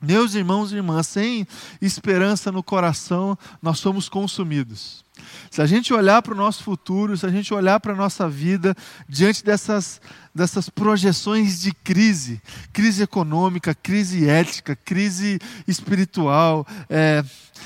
Meus 0.00 0.34
irmãos 0.34 0.70
e 0.70 0.76
irmãs, 0.76 1.08
sem 1.08 1.46
esperança 1.82 2.52
no 2.52 2.62
coração, 2.62 3.36
nós 3.60 3.80
somos 3.80 4.08
consumidos. 4.08 5.04
Se 5.50 5.60
a 5.60 5.66
gente 5.66 5.92
olhar 5.92 6.22
para 6.22 6.32
o 6.32 6.36
nosso 6.36 6.62
futuro, 6.62 7.16
se 7.16 7.26
a 7.26 7.30
gente 7.30 7.52
olhar 7.52 7.80
para 7.80 7.92
a 7.92 7.96
nossa 7.96 8.28
vida, 8.28 8.76
diante 9.08 9.44
dessas, 9.44 10.00
dessas 10.38 10.68
projeções 10.68 11.60
de 11.60 11.72
crise, 11.72 12.40
crise 12.72 13.02
econômica, 13.02 13.74
crise 13.74 14.28
ética, 14.28 14.76
crise 14.76 15.40
espiritual, 15.66 16.64
é, 16.88 17.24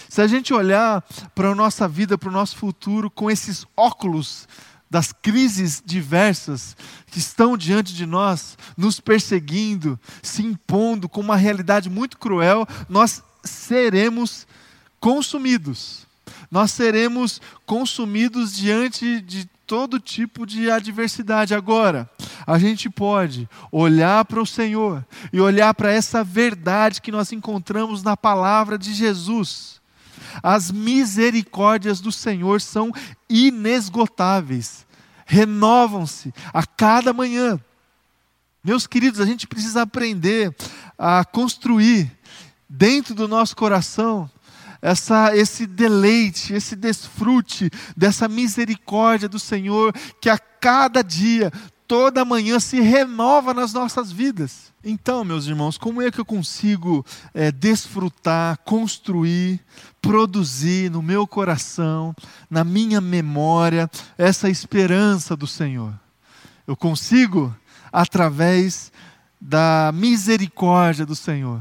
se 0.09 0.23
a 0.23 0.27
gente 0.27 0.55
olhar 0.55 1.05
para 1.35 1.51
a 1.51 1.55
nossa 1.55 1.87
vida, 1.87 2.17
para 2.17 2.31
o 2.31 2.33
nosso 2.33 2.57
futuro, 2.57 3.11
com 3.11 3.31
esses 3.31 3.67
óculos 3.77 4.49
das 4.91 5.13
crises 5.13 5.83
diversas 5.85 6.75
que 7.11 7.19
estão 7.19 7.57
diante 7.57 7.95
de 7.95 8.07
nós, 8.07 8.57
nos 8.77 9.01
perseguindo, 9.01 10.01
se 10.23 10.43
impondo 10.43 11.09
com 11.09 11.21
uma 11.21 11.37
realidade 11.37 11.91
muito 11.91 12.19
cruel, 12.19 12.67
nós 12.89 13.23
seremos 13.45 14.47
consumidos. 14.99 16.07
Nós 16.51 16.71
seremos 16.73 17.41
consumidos 17.67 18.55
diante 18.55 19.21
de 19.21 19.47
todo 19.67 19.99
tipo 19.99 20.45
de 20.45 20.71
adversidade. 20.71 21.55
Agora, 21.55 22.11
a 22.47 22.59
gente 22.59 22.89
pode 22.91 23.49
olhar 23.71 24.25
para 24.25 24.41
o 24.41 24.47
Senhor 24.47 25.05
e 25.33 25.41
olhar 25.41 25.75
para 25.75 25.93
essa 25.93 26.23
verdade 26.25 27.01
que 27.01 27.13
nós 27.13 27.33
encontramos 27.33 28.03
na 28.03 28.17
palavra 28.17 28.79
de 28.79 28.93
Jesus 28.95 29.83
as 30.41 30.71
misericórdias 30.71 32.01
do 32.01 32.13
Senhor 32.13 32.61
são 32.61 32.93
inesgotáveis, 33.29 34.87
renovam-se 35.27 36.33
a 36.53 36.65
cada 36.65 37.13
manhã. 37.13 37.59
Meus 38.63 38.87
queridos, 38.87 39.21
a 39.21 39.27
gente 39.27 39.47
precisa 39.47 39.83
aprender 39.83 40.55
a 40.97 41.25
construir 41.25 42.11
dentro 42.69 43.15
do 43.15 43.27
nosso 43.27 43.57
coração 43.57 44.31
essa, 44.81 45.37
esse 45.37 45.67
deleite, 45.67 46.55
esse 46.55 46.77
desfrute 46.77 47.71
dessa 47.97 48.29
misericórdia 48.29 49.29
do 49.29 49.39
Senhor 49.39 49.93
que 50.21 50.29
a 50.29 50.39
cada 50.39 51.03
dia 51.03 51.53
toda 51.93 52.25
manhã 52.25 52.59
se 52.59 52.81
renova 52.81 53.53
nas 53.53 53.75
nossas 53.75 54.11
vidas. 54.11 54.73
Então, 54.83 55.23
meus 55.23 55.47
irmãos, 55.47 55.77
como 55.77 56.01
é 56.01 56.11
que 56.11 56.19
eu 56.19 56.25
consigo 56.25 57.05
é, 57.35 57.53
desfrutar, 57.53 58.57
construir, 58.65 59.61
produzir 60.01 60.91
no 60.91 61.03
meu 61.03 61.27
coração, 61.27 62.17
na 62.49 62.65
minha 62.65 62.99
memória, 62.99 63.91
essa 64.17 64.49
esperança 64.49 65.37
do 65.37 65.47
Senhor? 65.47 65.93
Eu 66.67 66.75
consigo 66.75 67.55
através 67.93 68.91
da 69.39 69.93
misericórdia 69.93 71.05
do 71.05 71.15
Senhor 71.15 71.61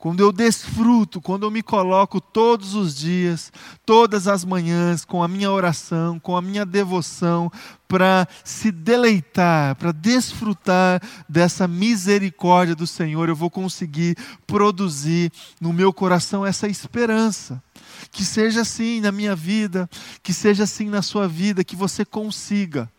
quando 0.00 0.20
eu 0.20 0.32
desfruto, 0.32 1.20
quando 1.20 1.42
eu 1.42 1.50
me 1.50 1.62
coloco 1.62 2.22
todos 2.22 2.74
os 2.74 2.94
dias, 2.94 3.52
todas 3.84 4.26
as 4.26 4.46
manhãs, 4.46 5.04
com 5.04 5.22
a 5.22 5.28
minha 5.28 5.52
oração, 5.52 6.18
com 6.18 6.34
a 6.34 6.40
minha 6.40 6.64
devoção, 6.64 7.52
para 7.86 8.26
se 8.42 8.72
deleitar, 8.72 9.76
para 9.76 9.92
desfrutar 9.92 11.02
dessa 11.28 11.68
misericórdia 11.68 12.74
do 12.74 12.86
Senhor, 12.86 13.28
eu 13.28 13.36
vou 13.36 13.50
conseguir 13.50 14.16
produzir 14.46 15.30
no 15.60 15.70
meu 15.70 15.92
coração 15.92 16.46
essa 16.46 16.66
esperança. 16.66 17.62
Que 18.10 18.24
seja 18.24 18.62
assim 18.62 19.02
na 19.02 19.12
minha 19.12 19.36
vida, 19.36 19.88
que 20.22 20.32
seja 20.32 20.64
assim 20.64 20.88
na 20.88 21.02
sua 21.02 21.28
vida, 21.28 21.62
que 21.62 21.76
você 21.76 22.06
consiga 22.06 22.90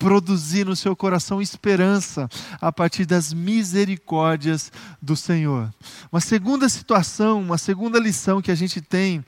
produzir 0.00 0.64
no 0.64 0.74
seu 0.74 0.96
coração 0.96 1.42
esperança 1.42 2.26
a 2.58 2.72
partir 2.72 3.04
das 3.04 3.34
misericórdias 3.34 4.72
do 5.00 5.14
Senhor. 5.14 5.70
Uma 6.10 6.22
segunda 6.22 6.70
situação, 6.70 7.38
uma 7.38 7.58
segunda 7.58 7.98
lição 7.98 8.40
que 8.40 8.50
a 8.50 8.54
gente 8.54 8.80
tem 8.80 9.22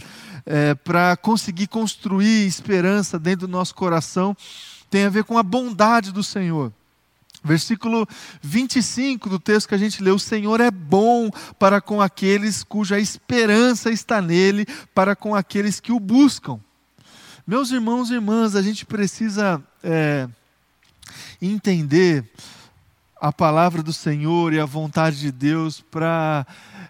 é, 0.46 0.74
para 0.74 1.14
conseguir 1.14 1.66
construir 1.66 2.46
esperança 2.46 3.18
dentro 3.18 3.46
do 3.46 3.52
nosso 3.52 3.74
coração 3.74 4.34
tem 4.88 5.04
a 5.04 5.10
ver 5.10 5.24
com 5.24 5.36
a 5.36 5.42
bondade 5.42 6.10
do 6.10 6.22
Senhor. 6.22 6.72
Versículo 7.44 8.08
25 8.40 9.28
do 9.28 9.38
texto 9.38 9.68
que 9.68 9.74
a 9.74 9.78
gente 9.78 10.02
leu: 10.02 10.14
O 10.14 10.18
Senhor 10.18 10.58
é 10.58 10.70
bom 10.70 11.28
para 11.58 11.82
com 11.82 12.00
aqueles 12.00 12.62
cuja 12.62 12.98
esperança 12.98 13.90
está 13.90 14.22
nele, 14.22 14.64
para 14.94 15.14
com 15.14 15.34
aqueles 15.34 15.80
que 15.80 15.92
o 15.92 16.00
buscam. 16.00 16.58
Meus 17.46 17.72
irmãos 17.72 18.10
e 18.10 18.14
irmãs, 18.14 18.54
a 18.54 18.62
gente 18.62 18.86
precisa 18.86 19.62
é, 19.82 20.28
entender 21.40 22.24
a 23.20 23.32
palavra 23.32 23.82
do 23.82 23.92
Senhor 23.92 24.52
e 24.52 24.58
a 24.58 24.66
vontade 24.66 25.20
de 25.20 25.30
Deus 25.30 25.80
para 25.80 26.44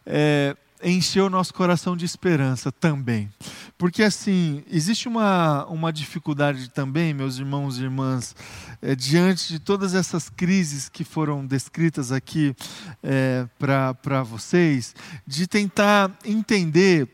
é, 0.07 0.57
encher 0.83 1.23
o 1.23 1.31
nosso 1.31 1.53
coração 1.53 1.97
de 1.97 2.05
esperança 2.05 2.73
também. 2.73 3.31
Porque, 3.77 4.03
assim, 4.03 4.65
existe 4.71 5.09
uma, 5.09 5.67
uma 5.67 5.93
dificuldade 5.93 6.71
também, 6.71 7.13
meus 7.13 7.39
irmãos 7.39 7.79
e 7.79 7.83
irmãs, 7.83 8.35
é, 8.81 8.95
diante 8.95 9.49
de 9.49 9.59
todas 9.59 9.95
essas 9.95 10.29
crises 10.29 10.89
que 10.89 11.05
foram 11.05 11.45
descritas 11.45 12.11
aqui 12.11 12.55
é, 13.03 13.47
para 13.59 14.23
vocês, 14.23 14.95
de 15.27 15.47
tentar 15.47 16.11
entender 16.25 17.09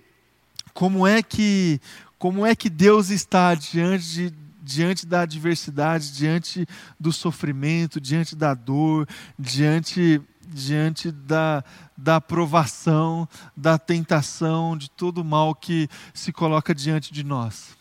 como 0.72 1.06
é 1.06 1.22
que. 1.22 1.80
Como 2.18 2.44
é 2.44 2.52
que 2.52 2.68
Deus 2.68 3.10
está 3.10 3.54
diante 3.54 4.04
de, 4.04 4.34
diante 4.68 5.06
da 5.06 5.22
adversidade, 5.22 6.12
diante 6.12 6.66
do 7.00 7.10
sofrimento, 7.10 7.98
diante 7.98 8.36
da 8.36 8.52
dor, 8.52 9.08
diante, 9.38 10.20
diante 10.46 11.10
da, 11.10 11.64
da 11.96 12.20
provação, 12.20 13.26
da 13.56 13.78
tentação, 13.78 14.76
de 14.76 14.90
todo 14.90 15.22
o 15.22 15.24
mal 15.24 15.54
que 15.54 15.88
se 16.12 16.30
coloca 16.32 16.74
diante 16.74 17.14
de 17.14 17.24
nós. 17.24 17.78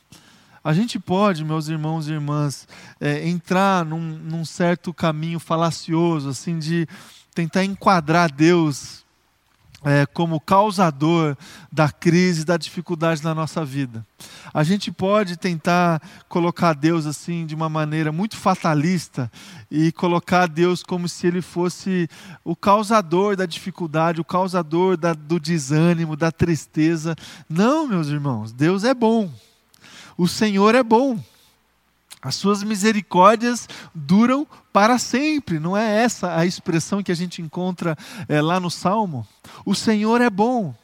A 0.63 0.71
gente 0.71 0.97
pode, 0.97 1.43
meus 1.43 1.67
irmãos 1.67 2.07
e 2.07 2.13
irmãs, 2.13 2.65
é, 3.01 3.27
entrar 3.27 3.83
num, 3.83 3.99
num 3.99 4.45
certo 4.45 4.93
caminho 4.93 5.39
falacioso, 5.41 6.29
assim, 6.29 6.57
de 6.57 6.87
tentar 7.35 7.65
enquadrar 7.65 8.31
Deus 8.31 9.05
é, 9.83 10.05
como 10.05 10.39
causador 10.39 11.37
da 11.71 11.89
crise, 11.89 12.43
da 12.43 12.57
dificuldade 12.57 13.23
na 13.23 13.33
nossa 13.35 13.63
vida. 13.63 14.05
A 14.53 14.63
gente 14.63 14.91
pode 14.91 15.37
tentar 15.37 16.01
colocar 16.27 16.73
Deus 16.73 17.05
assim 17.05 17.45
de 17.45 17.53
uma 17.53 17.69
maneira 17.69 18.11
muito 18.11 18.35
fatalista 18.35 19.31
e 19.69 19.91
colocar 19.91 20.47
Deus 20.47 20.81
como 20.81 21.07
se 21.07 21.27
ele 21.27 21.41
fosse 21.41 22.09
o 22.43 22.55
causador 22.55 23.35
da 23.35 23.45
dificuldade, 23.45 24.21
o 24.21 24.25
causador 24.25 24.97
da, 24.97 25.13
do 25.13 25.39
desânimo, 25.39 26.15
da 26.15 26.31
tristeza. 26.31 27.15
Não, 27.47 27.87
meus 27.87 28.07
irmãos, 28.07 28.51
Deus 28.51 28.83
é 28.83 28.93
bom. 28.93 29.31
O 30.17 30.27
Senhor 30.27 30.73
é 30.73 30.83
bom. 30.83 31.19
As 32.21 32.35
suas 32.35 32.63
misericórdias 32.63 33.67
duram 33.93 34.47
para 34.73 34.97
sempre, 34.97 35.59
não 35.59 35.77
é 35.77 36.03
essa 36.03 36.35
a 36.35 36.45
expressão 36.45 37.03
que 37.03 37.11
a 37.11 37.15
gente 37.15 37.41
encontra 37.41 37.95
é, 38.27 38.41
lá 38.41 38.59
no 38.59 38.71
Salmo? 38.71 39.27
O 39.65 39.75
Senhor 39.75 40.19
é 40.19 40.29
bom, 40.29 40.75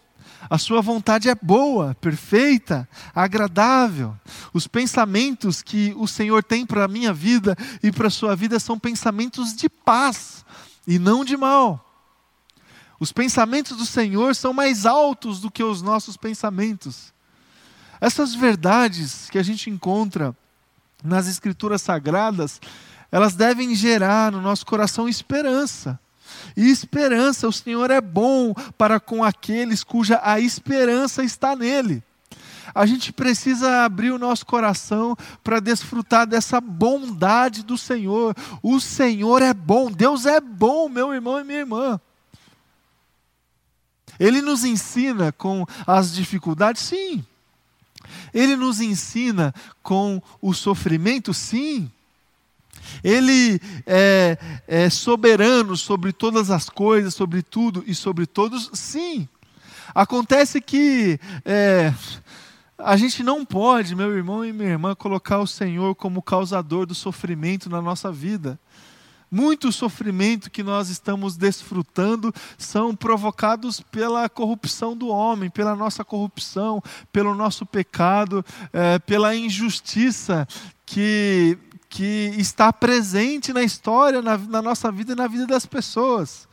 a 0.49 0.57
sua 0.57 0.81
vontade 0.81 1.29
é 1.29 1.35
boa, 1.35 1.95
perfeita, 1.95 2.87
agradável. 3.15 4.15
Os 4.53 4.67
pensamentos 4.67 5.61
que 5.61 5.93
o 5.97 6.07
Senhor 6.07 6.43
tem 6.43 6.65
para 6.65 6.85
a 6.85 6.87
minha 6.87 7.13
vida 7.13 7.55
e 7.81 7.91
para 7.91 8.07
a 8.07 8.11
sua 8.11 8.35
vida 8.35 8.59
são 8.59 8.77
pensamentos 8.77 9.55
de 9.55 9.69
paz 9.69 10.45
e 10.85 10.99
não 10.99 11.23
de 11.23 11.37
mal. 11.37 11.89
Os 12.99 13.11
pensamentos 13.11 13.77
do 13.77 13.85
Senhor 13.85 14.35
são 14.35 14.53
mais 14.53 14.85
altos 14.85 15.39
do 15.39 15.49
que 15.49 15.63
os 15.63 15.81
nossos 15.81 16.15
pensamentos. 16.15 17.13
Essas 17.99 18.35
verdades 18.35 19.29
que 19.29 19.37
a 19.37 19.43
gente 19.43 19.69
encontra 19.69 20.35
nas 21.03 21.27
Escrituras 21.27 21.81
Sagradas, 21.81 22.61
elas 23.11 23.35
devem 23.35 23.75
gerar 23.75 24.31
no 24.31 24.41
nosso 24.41 24.65
coração 24.65 25.07
esperança. 25.07 25.99
E 26.55 26.69
esperança, 26.69 27.47
o 27.47 27.53
Senhor 27.53 27.91
é 27.91 28.01
bom 28.01 28.53
para 28.77 28.99
com 28.99 29.23
aqueles 29.23 29.83
cuja 29.83 30.19
a 30.23 30.39
esperança 30.39 31.23
está 31.23 31.55
nele. 31.55 32.03
A 32.73 32.85
gente 32.85 33.13
precisa 33.13 33.83
abrir 33.83 34.11
o 34.11 34.17
nosso 34.17 34.45
coração 34.45 35.15
para 35.43 35.59
desfrutar 35.59 36.25
dessa 36.25 36.59
bondade 36.59 37.63
do 37.63 37.77
Senhor. 37.77 38.35
O 38.63 38.79
Senhor 38.79 39.41
é 39.43 39.53
bom, 39.53 39.91
Deus 39.91 40.25
é 40.25 40.39
bom, 40.39 40.89
meu 40.89 41.13
irmão 41.13 41.39
e 41.39 41.43
minha 41.43 41.59
irmã. 41.59 42.01
Ele 44.19 44.41
nos 44.41 44.63
ensina 44.63 45.31
com 45.31 45.65
as 45.85 46.13
dificuldades, 46.13 46.81
sim. 46.81 47.23
Ele 48.33 48.55
nos 48.55 48.79
ensina 48.81 49.53
com 49.81 50.21
o 50.41 50.53
sofrimento, 50.53 51.33
sim. 51.33 51.89
Ele 53.03 53.59
é, 53.85 54.37
é, 54.67 54.89
soberano 54.89 55.75
sobre 55.77 56.11
todas 56.11 56.51
as 56.51 56.69
coisas, 56.69 57.13
sobre 57.13 57.41
tudo 57.41 57.83
e 57.87 57.95
sobre 57.95 58.25
todos, 58.25 58.69
sim. 58.73 59.27
Acontece 59.93 60.59
que 60.59 61.19
é, 61.45 61.93
a 62.77 62.97
gente 62.97 63.23
não 63.23 63.45
pode, 63.45 63.95
meu 63.95 64.15
irmão 64.15 64.43
e 64.43 64.51
minha 64.51 64.71
irmã, 64.71 64.95
colocar 64.95 65.39
o 65.39 65.47
Senhor 65.47 65.95
como 65.95 66.21
causador 66.21 66.85
do 66.85 66.95
sofrimento 66.95 67.69
na 67.69 67.81
nossa 67.81 68.11
vida. 68.11 68.59
Muito 69.35 69.71
sofrimento 69.71 70.51
que 70.51 70.61
nós 70.61 70.89
estamos 70.89 71.35
desfrutando 71.35 72.31
são 72.55 72.95
provocados 72.95 73.81
pela 73.81 74.29
corrupção 74.29 74.95
do 74.95 75.07
homem, 75.07 75.49
pela 75.49 75.75
nossa 75.75 76.05
corrupção, 76.05 76.83
pelo 77.11 77.33
nosso 77.33 77.65
pecado, 77.65 78.45
é, 78.71 78.99
pela 78.99 79.35
injustiça 79.35 80.47
que, 80.85 81.57
que 81.89 82.31
está 82.37 82.71
presente 82.71 83.51
na 83.51 83.63
história, 83.63 84.21
na, 84.21 84.37
na 84.37 84.61
nossa 84.61 84.91
vida 84.91 85.13
e 85.13 85.15
na 85.15 85.25
vida 85.25 85.47
das 85.47 85.65
pessoas. 85.65 86.47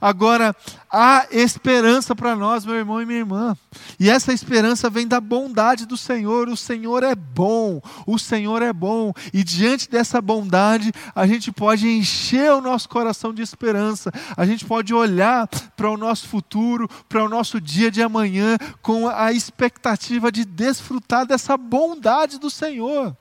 Agora, 0.00 0.56
há 0.90 1.26
esperança 1.30 2.14
para 2.14 2.34
nós, 2.34 2.64
meu 2.64 2.74
irmão 2.74 3.02
e 3.02 3.06
minha 3.06 3.18
irmã. 3.18 3.56
E 4.00 4.08
essa 4.08 4.32
esperança 4.32 4.88
vem 4.88 5.06
da 5.06 5.20
bondade 5.20 5.84
do 5.84 5.96
Senhor. 5.96 6.48
O 6.48 6.56
Senhor 6.56 7.02
é 7.02 7.14
bom, 7.14 7.82
o 8.06 8.18
Senhor 8.18 8.62
é 8.62 8.72
bom. 8.72 9.12
E 9.32 9.44
diante 9.44 9.90
dessa 9.90 10.22
bondade, 10.22 10.90
a 11.14 11.26
gente 11.26 11.52
pode 11.52 11.86
encher 11.86 12.50
o 12.52 12.62
nosso 12.62 12.88
coração 12.88 13.34
de 13.34 13.42
esperança. 13.42 14.10
A 14.36 14.46
gente 14.46 14.64
pode 14.64 14.94
olhar 14.94 15.46
para 15.76 15.90
o 15.90 15.98
nosso 15.98 16.28
futuro, 16.28 16.88
para 17.08 17.24
o 17.24 17.28
nosso 17.28 17.60
dia 17.60 17.90
de 17.90 18.02
amanhã, 18.02 18.56
com 18.80 19.08
a 19.08 19.32
expectativa 19.32 20.32
de 20.32 20.44
desfrutar 20.44 21.26
dessa 21.26 21.56
bondade 21.56 22.38
do 22.38 22.48
Senhor. 22.48 23.14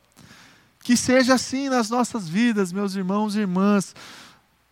Que 0.81 0.95
seja 0.95 1.33
assim 1.33 1.69
nas 1.69 1.89
nossas 1.89 2.27
vidas, 2.27 2.71
meus 2.71 2.95
irmãos 2.95 3.35
e 3.35 3.39
irmãs. 3.39 3.93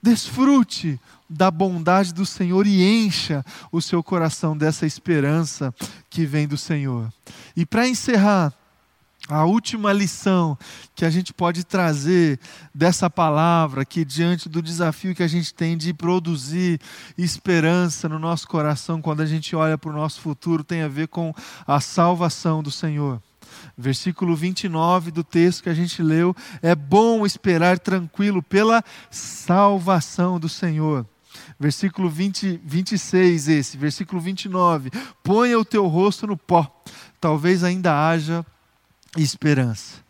Desfrute 0.02 1.00
da 1.32 1.50
bondade 1.50 2.14
do 2.14 2.26
Senhor 2.26 2.68
e 2.68 2.84
encha 2.84 3.44
o 3.72 3.82
seu 3.82 4.04
coração 4.04 4.56
dessa 4.58 4.86
esperança 4.86 5.74
que 6.10 6.26
vem 6.26 6.48
do 6.48 6.58
Senhor. 6.58 7.12
E 7.56 7.66
para 7.66 7.88
encerrar, 7.88 8.54
a 9.30 9.46
última 9.46 9.94
lição 9.94 10.58
que 10.94 11.06
a 11.06 11.10
gente 11.10 11.34
pode 11.34 11.64
trazer 11.64 12.38
dessa 12.76 13.10
palavra, 13.10 13.86
que 13.86 14.04
diante 14.04 14.50
do 14.50 14.62
desafio 14.62 15.16
que 15.16 15.24
a 15.24 15.28
gente 15.28 15.54
tem 15.54 15.78
de 15.78 15.94
produzir 15.94 16.82
esperança 17.18 18.10
no 18.10 18.20
nosso 18.20 18.48
coração 18.48 19.02
quando 19.02 19.22
a 19.22 19.26
gente 19.26 19.56
olha 19.56 19.78
para 19.78 19.90
o 19.90 19.94
nosso 19.94 20.20
futuro, 20.20 20.66
tem 20.66 20.82
a 20.82 20.88
ver 20.90 21.08
com 21.08 21.34
a 21.66 21.80
salvação 21.80 22.62
do 22.62 22.72
Senhor. 22.72 23.22
Versículo 23.78 24.36
29 24.36 25.12
do 25.12 25.24
texto 25.24 25.64
que 25.64 25.70
a 25.70 25.74
gente 25.74 26.02
leu: 26.02 26.36
é 26.62 26.76
bom 26.76 27.26
esperar 27.26 27.80
tranquilo 27.80 28.42
pela 28.44 28.84
salvação 29.10 30.40
do 30.40 30.50
Senhor. 30.50 31.06
Versículo 31.62 32.10
20, 32.10 32.60
26, 32.66 33.48
esse, 33.48 33.78
versículo 33.78 34.20
29. 34.20 34.90
Ponha 35.22 35.60
o 35.60 35.64
teu 35.64 35.86
rosto 35.86 36.26
no 36.26 36.36
pó, 36.36 36.84
talvez 37.20 37.64
ainda 37.64 38.10
haja 38.10 38.44
esperança. 39.16 40.04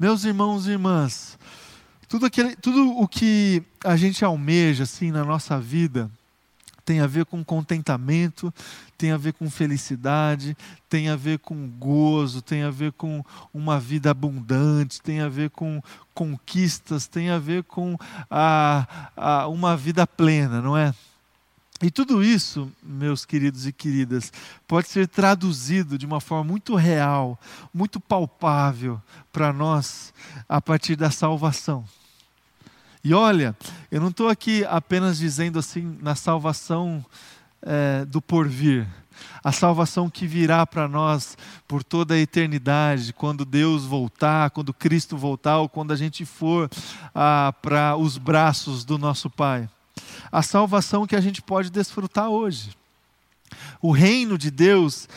Meus 0.00 0.24
irmãos 0.24 0.66
e 0.66 0.70
irmãs, 0.70 1.38
tudo, 2.08 2.24
aquele, 2.24 2.56
tudo 2.56 2.98
o 2.98 3.06
que 3.06 3.62
a 3.84 3.96
gente 3.96 4.24
almeja 4.24 4.84
assim 4.84 5.10
na 5.10 5.22
nossa 5.22 5.60
vida 5.60 6.10
tem 6.84 7.00
a 7.00 7.06
ver 7.06 7.24
com 7.24 7.42
contentamento, 7.44 8.52
tem 8.98 9.10
a 9.10 9.16
ver 9.16 9.32
com 9.32 9.50
felicidade, 9.50 10.56
tem 10.88 11.08
a 11.08 11.16
ver 11.16 11.38
com 11.38 11.68
gozo, 11.68 12.42
tem 12.42 12.62
a 12.62 12.70
ver 12.70 12.92
com 12.92 13.24
uma 13.52 13.80
vida 13.80 14.10
abundante, 14.10 15.00
tem 15.00 15.20
a 15.20 15.28
ver 15.28 15.50
com 15.50 15.82
conquistas, 16.12 17.06
tem 17.06 17.30
a 17.30 17.38
ver 17.38 17.64
com 17.64 17.96
a, 18.30 19.10
a, 19.16 19.48
uma 19.48 19.76
vida 19.76 20.06
plena, 20.06 20.60
não 20.60 20.76
é? 20.76 20.94
E 21.82 21.90
tudo 21.90 22.22
isso, 22.22 22.70
meus 22.82 23.24
queridos 23.24 23.66
e 23.66 23.72
queridas, 23.72 24.32
pode 24.66 24.88
ser 24.88 25.08
traduzido 25.08 25.98
de 25.98 26.06
uma 26.06 26.20
forma 26.20 26.44
muito 26.44 26.74
real, 26.76 27.38
muito 27.74 27.98
palpável 27.98 29.02
para 29.32 29.52
nós 29.52 30.14
a 30.48 30.60
partir 30.60 30.96
da 30.96 31.10
salvação. 31.10 31.84
E 33.04 33.12
olha, 33.14 33.54
eu 33.90 34.00
não 34.00 34.08
estou 34.08 34.28
aqui 34.28 34.64
apenas 34.64 35.18
dizendo 35.18 35.58
assim 35.58 35.96
na 36.00 36.14
salvação 36.14 37.04
é, 37.62 38.04
do 38.06 38.20
porvir, 38.20 38.86
a 39.44 39.52
salvação 39.52 40.10
que 40.10 40.26
virá 40.26 40.66
para 40.66 40.88
nós 40.88 41.36
por 41.68 41.84
toda 41.84 42.14
a 42.14 42.18
eternidade, 42.18 43.12
quando 43.12 43.44
Deus 43.44 43.84
voltar, 43.84 44.50
quando 44.50 44.72
Cristo 44.72 45.16
voltar, 45.16 45.58
ou 45.58 45.68
quando 45.68 45.92
a 45.92 45.96
gente 45.96 46.24
for 46.24 46.68
ah, 47.14 47.54
para 47.62 47.94
os 47.96 48.18
braços 48.18 48.84
do 48.84 48.98
nosso 48.98 49.30
Pai 49.30 49.68
a 50.30 50.42
salvação 50.42 51.06
que 51.06 51.16
a 51.16 51.20
gente 51.20 51.40
pode 51.40 51.70
desfrutar 51.70 52.28
hoje. 52.28 52.70
O 53.80 53.92
reino 53.92 54.36
de 54.36 54.50
Deus 54.50 55.08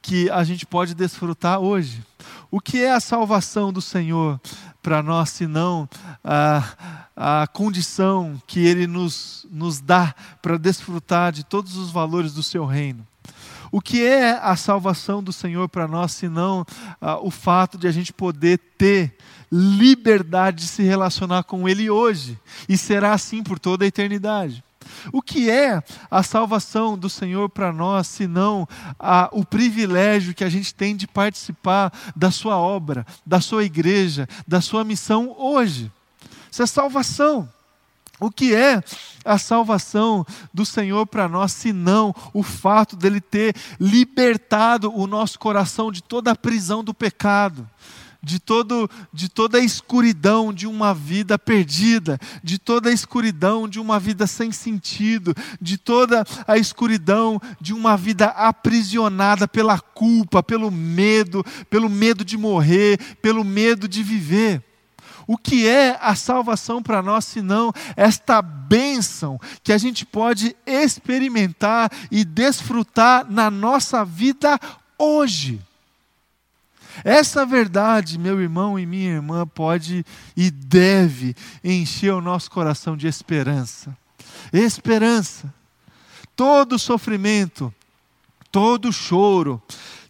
que 0.00 0.30
a 0.30 0.42
gente 0.44 0.66
pode 0.66 0.94
desfrutar 0.94 1.60
hoje. 1.60 2.02
O 2.50 2.60
que 2.60 2.82
é 2.82 2.92
a 2.92 3.00
salvação 3.00 3.72
do 3.72 3.80
Senhor 3.80 4.40
para 4.82 5.02
nós, 5.02 5.30
senão 5.30 5.88
a, 6.24 7.02
a 7.16 7.46
condição 7.46 8.40
que 8.46 8.60
Ele 8.60 8.86
nos, 8.86 9.46
nos 9.50 9.80
dá 9.80 10.14
para 10.42 10.58
desfrutar 10.58 11.32
de 11.32 11.44
todos 11.44 11.76
os 11.76 11.90
valores 11.90 12.34
do 12.34 12.42
Seu 12.42 12.66
reino? 12.66 13.06
O 13.70 13.80
que 13.80 14.04
é 14.04 14.32
a 14.32 14.54
salvação 14.54 15.22
do 15.22 15.32
Senhor 15.32 15.66
para 15.66 15.88
nós, 15.88 16.12
senão 16.12 16.66
o 17.22 17.30
fato 17.30 17.78
de 17.78 17.88
a 17.88 17.92
gente 17.92 18.12
poder 18.12 18.58
ter 18.76 19.16
liberdade 19.50 20.58
de 20.58 20.68
se 20.68 20.82
relacionar 20.82 21.44
com 21.44 21.66
Ele 21.66 21.88
hoje, 21.88 22.38
e 22.68 22.76
será 22.76 23.14
assim 23.14 23.42
por 23.42 23.58
toda 23.58 23.84
a 23.84 23.88
eternidade? 23.88 24.62
O 25.12 25.22
que 25.22 25.50
é 25.50 25.82
a 26.10 26.22
salvação 26.22 26.96
do 26.96 27.08
Senhor 27.08 27.48
para 27.48 27.72
nós, 27.72 28.06
senão 28.06 28.68
a, 28.98 29.28
o 29.32 29.44
privilégio 29.44 30.34
que 30.34 30.44
a 30.44 30.48
gente 30.48 30.74
tem 30.74 30.96
de 30.96 31.06
participar 31.06 31.92
da 32.14 32.30
Sua 32.30 32.56
obra, 32.56 33.06
da 33.24 33.40
Sua 33.40 33.64
igreja, 33.64 34.28
da 34.46 34.60
Sua 34.60 34.84
missão 34.84 35.34
hoje? 35.38 35.90
Isso 36.50 36.62
é 36.62 36.66
salvação. 36.66 37.48
O 38.20 38.30
que 38.30 38.54
é 38.54 38.80
a 39.24 39.36
salvação 39.36 40.24
do 40.54 40.64
Senhor 40.64 41.06
para 41.06 41.28
nós, 41.28 41.50
senão 41.50 42.14
o 42.32 42.42
fato 42.42 42.94
dele 42.94 43.20
ter 43.20 43.56
libertado 43.80 44.94
o 44.94 45.08
nosso 45.08 45.40
coração 45.40 45.90
de 45.90 46.00
toda 46.00 46.30
a 46.30 46.36
prisão 46.36 46.84
do 46.84 46.94
pecado, 46.94 47.68
de, 48.22 48.38
todo, 48.38 48.88
de 49.12 49.28
toda 49.28 49.58
a 49.58 49.64
escuridão 49.64 50.52
de 50.52 50.66
uma 50.66 50.94
vida 50.94 51.38
perdida, 51.38 52.20
de 52.42 52.58
toda 52.58 52.88
a 52.88 52.92
escuridão 52.92 53.68
de 53.68 53.80
uma 53.80 53.98
vida 53.98 54.26
sem 54.26 54.52
sentido, 54.52 55.34
de 55.60 55.76
toda 55.76 56.24
a 56.46 56.56
escuridão 56.56 57.40
de 57.60 57.74
uma 57.74 57.96
vida 57.96 58.26
aprisionada 58.26 59.48
pela 59.48 59.80
culpa, 59.80 60.42
pelo 60.42 60.70
medo, 60.70 61.44
pelo 61.68 61.88
medo 61.88 62.24
de 62.24 62.38
morrer, 62.38 62.98
pelo 63.20 63.42
medo 63.42 63.88
de 63.88 64.02
viver. 64.02 64.62
O 65.26 65.36
que 65.36 65.66
é 65.66 65.98
a 66.00 66.14
salvação 66.14 66.82
para 66.82 67.02
nós, 67.02 67.24
senão 67.24 67.72
esta 67.96 68.42
bênção 68.42 69.40
que 69.62 69.72
a 69.72 69.78
gente 69.78 70.04
pode 70.04 70.54
experimentar 70.66 71.90
e 72.10 72.24
desfrutar 72.24 73.30
na 73.30 73.50
nossa 73.50 74.04
vida 74.04 74.58
hoje? 74.98 75.60
Essa 77.04 77.44
verdade, 77.46 78.18
meu 78.18 78.40
irmão 78.40 78.78
e 78.78 78.86
minha 78.86 79.10
irmã, 79.10 79.46
pode 79.46 80.04
e 80.36 80.50
deve 80.50 81.34
encher 81.62 82.12
o 82.12 82.20
nosso 82.20 82.50
coração 82.50 82.96
de 82.96 83.06
esperança. 83.06 83.96
Esperança. 84.52 85.52
Todo 86.36 86.78
sofrimento, 86.78 87.72
todo 88.50 88.92
choro, 88.92 89.62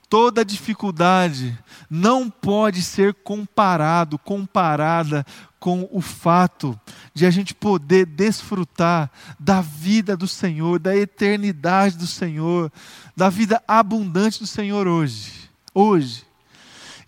toda 0.09 0.45
dificuldade 0.45 1.59
não 1.89 2.31
pode 2.31 2.83
ser 2.83 3.15
comparado, 3.15 4.19
comparada 4.19 5.27
com 5.59 5.89
o 5.93 6.01
fato 6.01 6.79
de 7.15 7.25
a 7.25 7.31
gente 7.31 7.55
poder 7.55 8.05
desfrutar 8.05 9.11
da 9.39 9.61
vida 9.61 10.17
do 10.17 10.27
Senhor, 10.27 10.79
da 10.79 10.97
eternidade 10.97 11.97
do 11.97 12.07
Senhor, 12.07 12.73
da 13.17 13.29
vida 13.29 13.63
abundante 13.69 14.41
do 14.41 14.47
Senhor 14.47 14.89
hoje. 14.89 15.51
Hoje. 15.75 16.32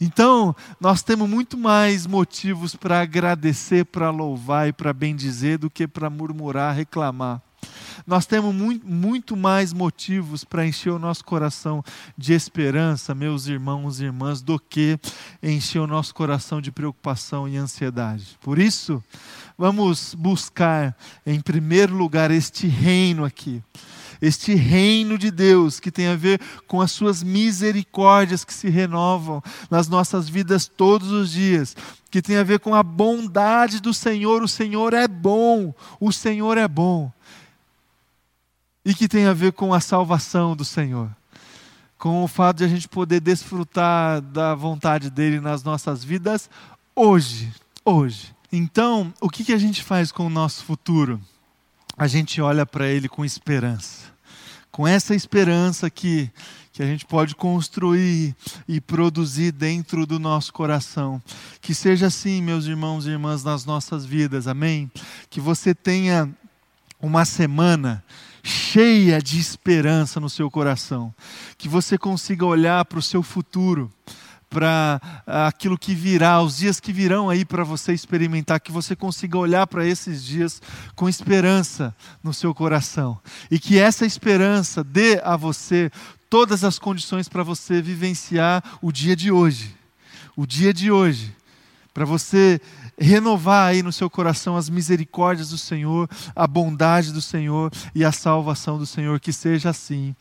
Então, 0.01 0.55
nós 0.81 1.03
temos 1.03 1.29
muito 1.29 1.57
mais 1.57 2.07
motivos 2.07 2.75
para 2.75 3.01
agradecer, 3.01 3.85
para 3.85 4.11
louvar 4.11 4.69
e 4.69 4.73
para 4.73 4.93
bendizer 4.93 5.59
do 5.59 5.71
que 5.71 5.87
para 5.87 6.11
murmurar, 6.11 6.75
reclamar 6.75 7.43
nós 8.07 8.27
temos 8.27 8.55
muito, 8.55 9.37
mais 9.37 9.73
motivos 9.73 10.45
para 10.45 10.67
encher 10.67 10.91
o 10.91 10.99
nosso 10.99 11.25
coração 11.25 11.83
de 12.17 12.33
esperança, 12.33 13.15
meus 13.15 13.47
irmãos 13.47 14.01
e 14.01 14.05
irmãs, 14.05 14.43
do 14.43 14.59
que 14.59 14.99
encher 15.43 15.81
o 15.81 15.87
nosso 15.87 16.15
coração 16.15 16.61
de 16.61 16.71
preocupação 16.71 17.49
e 17.49 17.57
ansiedade. 17.57 18.39
Por 18.41 18.59
isso, 18.59 19.03
vamos 19.57 20.15
buscar, 20.15 20.97
em 21.27 21.41
primeiro 21.41 21.95
lugar, 21.95 22.31
este 22.31 22.67
reino 22.67 23.25
aqui 23.25 23.63
este 24.27 24.55
reino 24.55 25.19
de 25.19 25.31
Deus 25.31 25.79
que 25.79 25.91
tem 25.91 26.09
a 26.09 26.17
ver 26.17 26.41
com 26.67 26.81
as 26.81 26.93
suas 26.93 27.23
misericórdias 27.23 28.45
que 28.45 28.55
se 28.55 28.69
renovam 28.69 29.43
nas 29.71 29.89
nossas 29.89 30.29
vidas 30.29 30.67
todos 30.67 31.11
os 31.11 31.31
dias, 31.31 31.77
que 32.11 32.23
tem 32.23 32.37
a 32.37 32.43
ver 32.43 32.61
com 32.61 32.75
a 32.75 32.83
bondade 32.83 33.81
do 33.81 33.93
Senhor. 33.93 34.43
O 34.43 34.49
Senhor 34.49 34.95
é 34.95 35.07
bom, 35.07 35.75
o 36.01 36.13
Senhor 36.13 36.59
é 36.59 36.69
bom 36.69 37.13
e 38.85 38.95
que 38.95 39.09
tem 39.09 39.27
a 39.27 39.33
ver 39.33 39.53
com 39.53 39.73
a 39.73 39.81
salvação 39.81 40.55
do 40.55 40.65
Senhor, 40.65 41.09
com 41.99 42.23
o 42.23 42.29
fato 42.29 42.59
de 42.59 42.65
a 42.65 42.69
gente 42.69 42.87
poder 42.87 43.21
desfrutar 43.21 44.21
da 44.21 44.55
vontade 44.55 45.09
dele 45.11 45.41
nas 45.41 45.63
nossas 45.63 46.05
vidas 46.05 46.51
hoje, 46.95 47.53
hoje. 47.85 48.35
Então, 48.53 49.13
o 49.21 49.31
que, 49.31 49.43
que 49.43 49.53
a 49.53 49.59
gente 49.59 49.83
faz 49.83 50.13
com 50.13 50.27
o 50.27 50.31
nosso 50.31 50.65
futuro? 50.65 51.21
A 51.97 52.07
gente 52.07 52.41
olha 52.41 52.67
para 52.67 52.87
ele 52.87 53.09
com 53.09 53.25
esperança. 53.25 54.14
Com 54.75 54.89
essa 54.89 55.15
esperança 55.15 55.89
que, 55.89 56.29
que 56.73 56.83
a 56.83 56.87
gente 56.87 57.07
pode 57.07 57.37
construir 57.37 58.35
e 58.67 58.81
produzir 58.81 59.53
dentro 59.53 60.05
do 60.05 60.19
nosso 60.19 60.53
coração. 60.53 61.23
Que 61.61 61.73
seja 61.73 62.09
assim, 62.09 62.43
meus 62.43 62.67
irmãos 62.67 63.07
e 63.07 63.11
irmãs, 63.11 63.45
nas 63.45 63.65
nossas 63.65 64.05
vidas, 64.05 64.49
amém? 64.49 64.91
Que 65.31 65.41
você 65.41 65.77
tenha 65.77 66.29
uma 67.01 67.25
semana 67.25 68.03
cheia 68.43 69.23
de 69.23 69.39
esperança 69.39 70.19
no 70.19 70.29
seu 70.29 70.51
coração, 70.51 71.15
que 71.57 71.69
você 71.69 71.97
consiga 71.97 72.45
olhar 72.45 72.85
para 72.85 72.99
o 72.99 73.03
seu 73.03 73.23
futuro, 73.23 73.93
para 74.55 75.01
aquilo 75.27 75.77
que 75.77 75.95
virá, 75.97 76.41
os 76.41 76.59
dias 76.59 76.79
que 76.79 76.93
virão 76.93 77.29
aí 77.29 77.45
para 77.45 77.65
você 77.65 77.93
experimentar, 77.93 78.61
que 78.61 78.71
você 78.71 78.95
consiga 78.95 79.37
olhar 79.37 79.67
para 79.67 79.85
esses 79.85 80.23
dias 80.23 80.63
com 80.95 81.09
esperança 81.09 81.93
no 82.23 82.33
seu 82.33 82.55
coração 82.55 83.19
e 83.51 83.59
que 83.59 83.79
essa 83.79 84.07
esperança 84.07 84.85
dê 84.85 85.21
a 85.25 85.37
você 85.37 85.91
todas 86.31 86.63
as 86.63 86.79
condições 86.79 87.29
para 87.29 87.43
você 87.43 87.83
vivenciar 87.83 88.63
o 88.81 88.93
dia 88.93 89.17
de 89.17 89.33
hoje. 89.33 89.75
O 90.37 90.47
dia 90.47 90.73
de 90.73 90.89
hoje, 90.89 91.35
para 91.93 92.05
você 92.05 92.61
renovar 92.99 93.69
aí 93.69 93.83
no 93.83 93.93
seu 93.93 94.09
coração 94.09 94.57
as 94.57 94.69
misericórdias 94.69 95.51
do 95.51 95.59
Senhor, 95.59 96.09
a 96.35 96.47
bondade 96.47 97.13
do 97.13 97.21
Senhor 97.21 97.73
e 97.95 98.05
a 98.05 98.13
salvação 98.13 98.79
do 98.79 98.87
Senhor. 98.87 99.19
Que 99.21 99.33
seja 99.33 99.71
assim, 99.71 100.15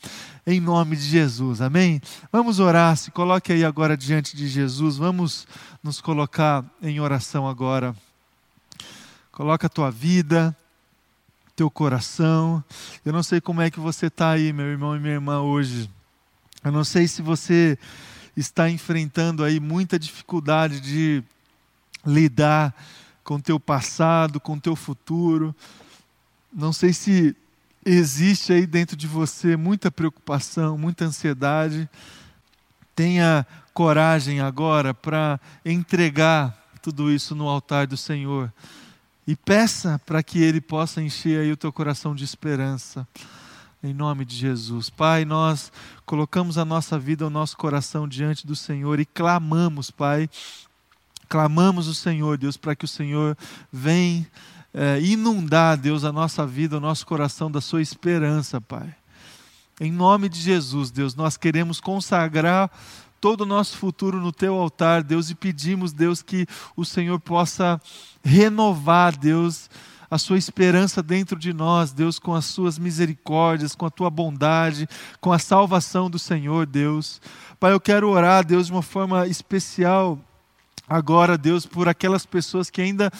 em 0.46 0.60
nome 0.60 0.96
de 0.96 1.04
Jesus. 1.04 1.62
Amém? 1.62 2.02
Vamos 2.32 2.60
orar. 2.60 2.98
Se 2.98 3.12
coloque 3.12 3.52
aí 3.54 3.64
agora 3.64 3.96
diante 3.96 4.36
de 4.36 4.48
Jesus. 4.48 4.98
Vamos 4.98 5.48
nos 5.82 6.02
colocar 6.02 6.66
em 6.82 7.00
oração 7.00 7.48
agora. 7.48 7.96
Coloca 9.32 9.68
a 9.68 9.70
tua 9.70 9.90
vida, 9.90 10.56
teu 11.56 11.70
coração. 11.70 12.64
Eu 13.06 13.14
não 13.14 13.24
sei 13.24 13.42
como 13.42 13.62
é 13.62 13.72
que 13.72 13.80
você 13.80 14.08
está 14.08 14.32
aí, 14.32 14.54
meu 14.54 14.66
irmão 14.66 14.96
e 14.96 15.00
minha 15.00 15.14
irmã, 15.14 15.42
hoje. 15.42 15.90
Eu 16.64 16.72
não 16.72 16.84
sei 16.84 17.08
se 17.08 17.22
você 17.22 17.78
está 18.36 18.70
enfrentando 18.70 19.44
aí 19.44 19.60
muita 19.60 20.00
dificuldade 20.00 20.80
de 20.80 21.24
lidar 22.06 22.74
com 23.24 23.39
teu 23.39 23.60
passado, 23.60 24.39
com 24.39 24.60
teu 24.60 24.76
futuro. 24.76 25.56
Não 26.51 26.74
sei 26.74 26.93
se 26.93 27.36
existe 27.86 28.54
aí 28.54 28.66
dentro 28.66 28.95
de 28.95 29.08
você 29.08 29.56
muita 29.56 29.91
preocupação, 29.91 30.78
muita 30.78 31.06
ansiedade. 31.06 31.89
Tenha 32.95 33.45
coragem 33.74 34.39
agora 34.39 34.93
para 34.93 35.39
entregar 35.66 36.58
tudo 36.82 37.12
isso 37.12 37.34
no 37.34 37.47
altar 37.47 37.88
do 37.88 37.97
Senhor 37.97 38.51
e 39.26 39.36
peça 39.36 39.99
para 40.06 40.22
que 40.22 40.41
Ele 40.41 40.60
possa 40.60 41.01
encher 41.01 41.39
aí 41.39 41.51
o 41.51 41.58
teu 41.58 41.72
coração 41.72 42.14
de 42.14 42.24
esperança. 42.24 43.08
Em 43.82 43.93
nome 43.93 44.24
de 44.24 44.36
Jesus. 44.36 44.89
Pai, 44.89 45.26
nós 45.26 45.72
colocamos 46.06 46.58
a 46.58 46.64
nossa 46.64 46.97
vida, 46.97 47.28
o 47.28 47.30
nosso 47.30 47.58
coração 47.58 48.08
diante 48.08 48.47
do 48.47 48.56
Senhor 48.56 48.97
e 48.99 49.06
clamamos, 49.06 49.91
Pai, 49.91 50.30
clamamos 51.34 51.88
o 51.88 51.96
Senhor, 51.96 52.38
Deus, 52.38 52.58
para 52.58 52.76
que 52.76 52.86
o 52.86 52.88
Senhor 52.88 53.36
venha 53.72 54.28
é, 54.72 55.02
inundar, 55.02 55.76
Deus, 55.76 56.04
a 56.04 56.12
nossa 56.12 56.46
vida, 56.46 56.78
o 56.78 56.80
nosso 56.80 57.08
coração 57.08 57.50
da 57.50 57.60
Sua 57.60 57.82
esperança, 57.82 58.62
Pai. 58.62 58.94
Em 59.82 59.92
nome 59.92 60.30
de 60.30 60.40
Jesus, 60.40 60.92
Deus, 60.92 61.16
nós 61.16 61.36
queremos 61.36 61.80
consagrar 61.80 62.70
todo 63.20 63.42
o 63.42 63.46
nosso 63.48 63.78
futuro 63.78 64.22
no 64.22 64.32
teu 64.32 64.54
altar, 64.54 65.02
Deus, 65.02 65.32
e 65.32 65.34
pedimos, 65.34 65.92
Deus, 65.92 66.22
que 66.22 66.46
o 66.76 66.86
Senhor 66.86 67.20
possa 67.20 67.82
renovar, 68.24 69.18
Deus, 69.18 69.72
a 70.12 70.20
sua 70.20 70.38
esperança 70.38 71.02
dentro 71.02 71.40
de 71.40 71.52
nós, 71.52 71.92
Deus, 71.92 72.20
com 72.20 72.36
as 72.36 72.46
suas 72.46 72.78
misericórdias, 72.78 73.74
com 73.74 73.88
a 73.88 73.90
tua 73.90 74.12
bondade, 74.12 74.88
com 75.20 75.32
a 75.32 75.40
salvação 75.40 76.12
do 76.12 76.20
Senhor, 76.20 76.68
Deus. 76.68 77.20
Pai, 77.60 77.74
eu 77.74 77.80
quero 77.80 78.08
orar, 78.08 78.46
Deus, 78.46 78.68
de 78.68 78.72
uma 78.72 78.84
forma 78.84 79.26
especial 79.26 80.20
agora, 80.94 81.38
Deus, 81.38 81.66
por 81.66 81.89
aquelas 81.89 82.26
pessoas 82.26 82.70
que 82.70 82.82
ainda 82.82 83.12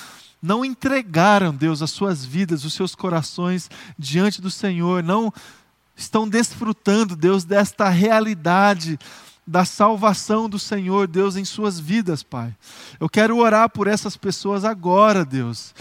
não 0.42 0.64
entregaram, 0.64 1.54
Deus, 1.54 1.82
as 1.82 1.90
suas 1.90 2.24
vidas, 2.24 2.64
os 2.64 2.74
seus 2.74 2.94
corações 2.94 3.70
diante 3.98 4.40
do 4.40 4.52
Senhor, 4.52 5.02
não 5.02 5.34
estão 5.96 6.28
desfrutando, 6.30 7.16
Deus, 7.16 7.44
desta 7.44 7.90
realidade 7.90 9.00
da 9.46 9.66
salvação 9.66 10.48
do 10.48 10.60
Senhor, 10.60 11.08
Deus, 11.08 11.36
em 11.36 11.44
suas 11.44 11.80
vidas, 11.80 12.22
Pai. 12.22 12.56
Eu 13.00 13.10
quero 13.10 13.38
orar 13.38 13.70
por 13.70 13.88
essas 13.88 14.16
pessoas 14.16 14.64
agora, 14.64 15.26
Deus. 15.26 15.74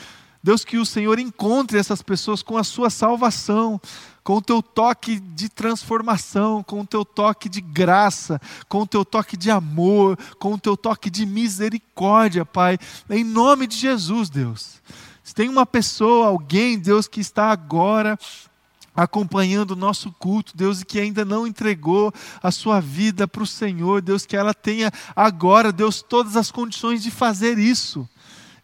Deus, 0.42 0.64
que 0.64 0.76
o 0.76 0.84
Senhor 0.84 1.18
encontre 1.18 1.78
essas 1.78 2.02
pessoas 2.02 2.42
com 2.42 2.56
a 2.56 2.64
sua 2.64 2.90
salvação, 2.90 3.80
com 4.24 4.36
o 4.36 4.42
teu 4.42 4.62
toque 4.62 5.20
de 5.20 5.48
transformação, 5.48 6.62
com 6.62 6.80
o 6.80 6.86
teu 6.86 7.04
toque 7.04 7.48
de 7.48 7.60
graça, 7.60 8.40
com 8.68 8.82
o 8.82 8.86
teu 8.86 9.04
toque 9.04 9.36
de 9.36 9.50
amor, 9.50 10.18
com 10.38 10.54
o 10.54 10.58
teu 10.58 10.76
toque 10.76 11.10
de 11.10 11.24
misericórdia, 11.24 12.44
Pai, 12.44 12.78
em 13.08 13.22
nome 13.22 13.66
de 13.66 13.76
Jesus, 13.76 14.28
Deus. 14.28 14.82
Se 15.22 15.34
tem 15.34 15.48
uma 15.48 15.64
pessoa, 15.64 16.26
alguém, 16.26 16.78
Deus, 16.78 17.06
que 17.06 17.20
está 17.20 17.50
agora 17.52 18.18
acompanhando 18.94 19.70
o 19.70 19.76
nosso 19.76 20.12
culto, 20.12 20.56
Deus, 20.56 20.80
e 20.82 20.84
que 20.84 21.00
ainda 21.00 21.24
não 21.24 21.46
entregou 21.46 22.12
a 22.42 22.50
sua 22.50 22.80
vida 22.80 23.26
para 23.26 23.42
o 23.42 23.46
Senhor, 23.46 24.02
Deus, 24.02 24.26
que 24.26 24.36
ela 24.36 24.52
tenha 24.52 24.92
agora, 25.16 25.72
Deus, 25.72 26.02
todas 26.02 26.36
as 26.36 26.50
condições 26.50 27.02
de 27.02 27.10
fazer 27.10 27.58
isso, 27.58 28.06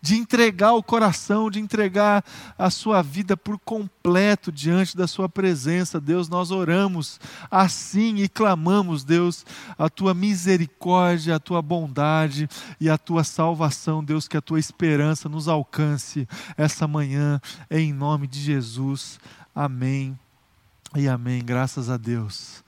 de 0.00 0.16
entregar 0.16 0.72
o 0.72 0.82
coração, 0.82 1.50
de 1.50 1.58
entregar 1.58 2.24
a 2.56 2.70
sua 2.70 3.02
vida 3.02 3.36
por 3.36 3.58
completo 3.58 4.52
diante 4.52 4.96
da 4.96 5.06
Sua 5.06 5.28
presença, 5.28 6.00
Deus, 6.00 6.28
nós 6.28 6.50
oramos 6.50 7.20
assim 7.50 8.16
e 8.16 8.28
clamamos, 8.28 9.02
Deus, 9.04 9.44
a 9.76 9.88
Tua 9.88 10.14
misericórdia, 10.14 11.36
a 11.36 11.40
Tua 11.40 11.60
bondade 11.60 12.48
e 12.80 12.88
a 12.88 12.96
Tua 12.96 13.24
salvação, 13.24 14.02
Deus, 14.02 14.28
que 14.28 14.36
a 14.36 14.42
Tua 14.42 14.58
esperança 14.58 15.28
nos 15.28 15.48
alcance 15.48 16.28
essa 16.56 16.86
manhã, 16.86 17.40
em 17.70 17.92
nome 17.92 18.26
de 18.26 18.40
Jesus. 18.40 19.18
Amém 19.54 20.18
e 20.94 21.08
amém. 21.08 21.44
Graças 21.44 21.90
a 21.90 21.96
Deus. 21.96 22.62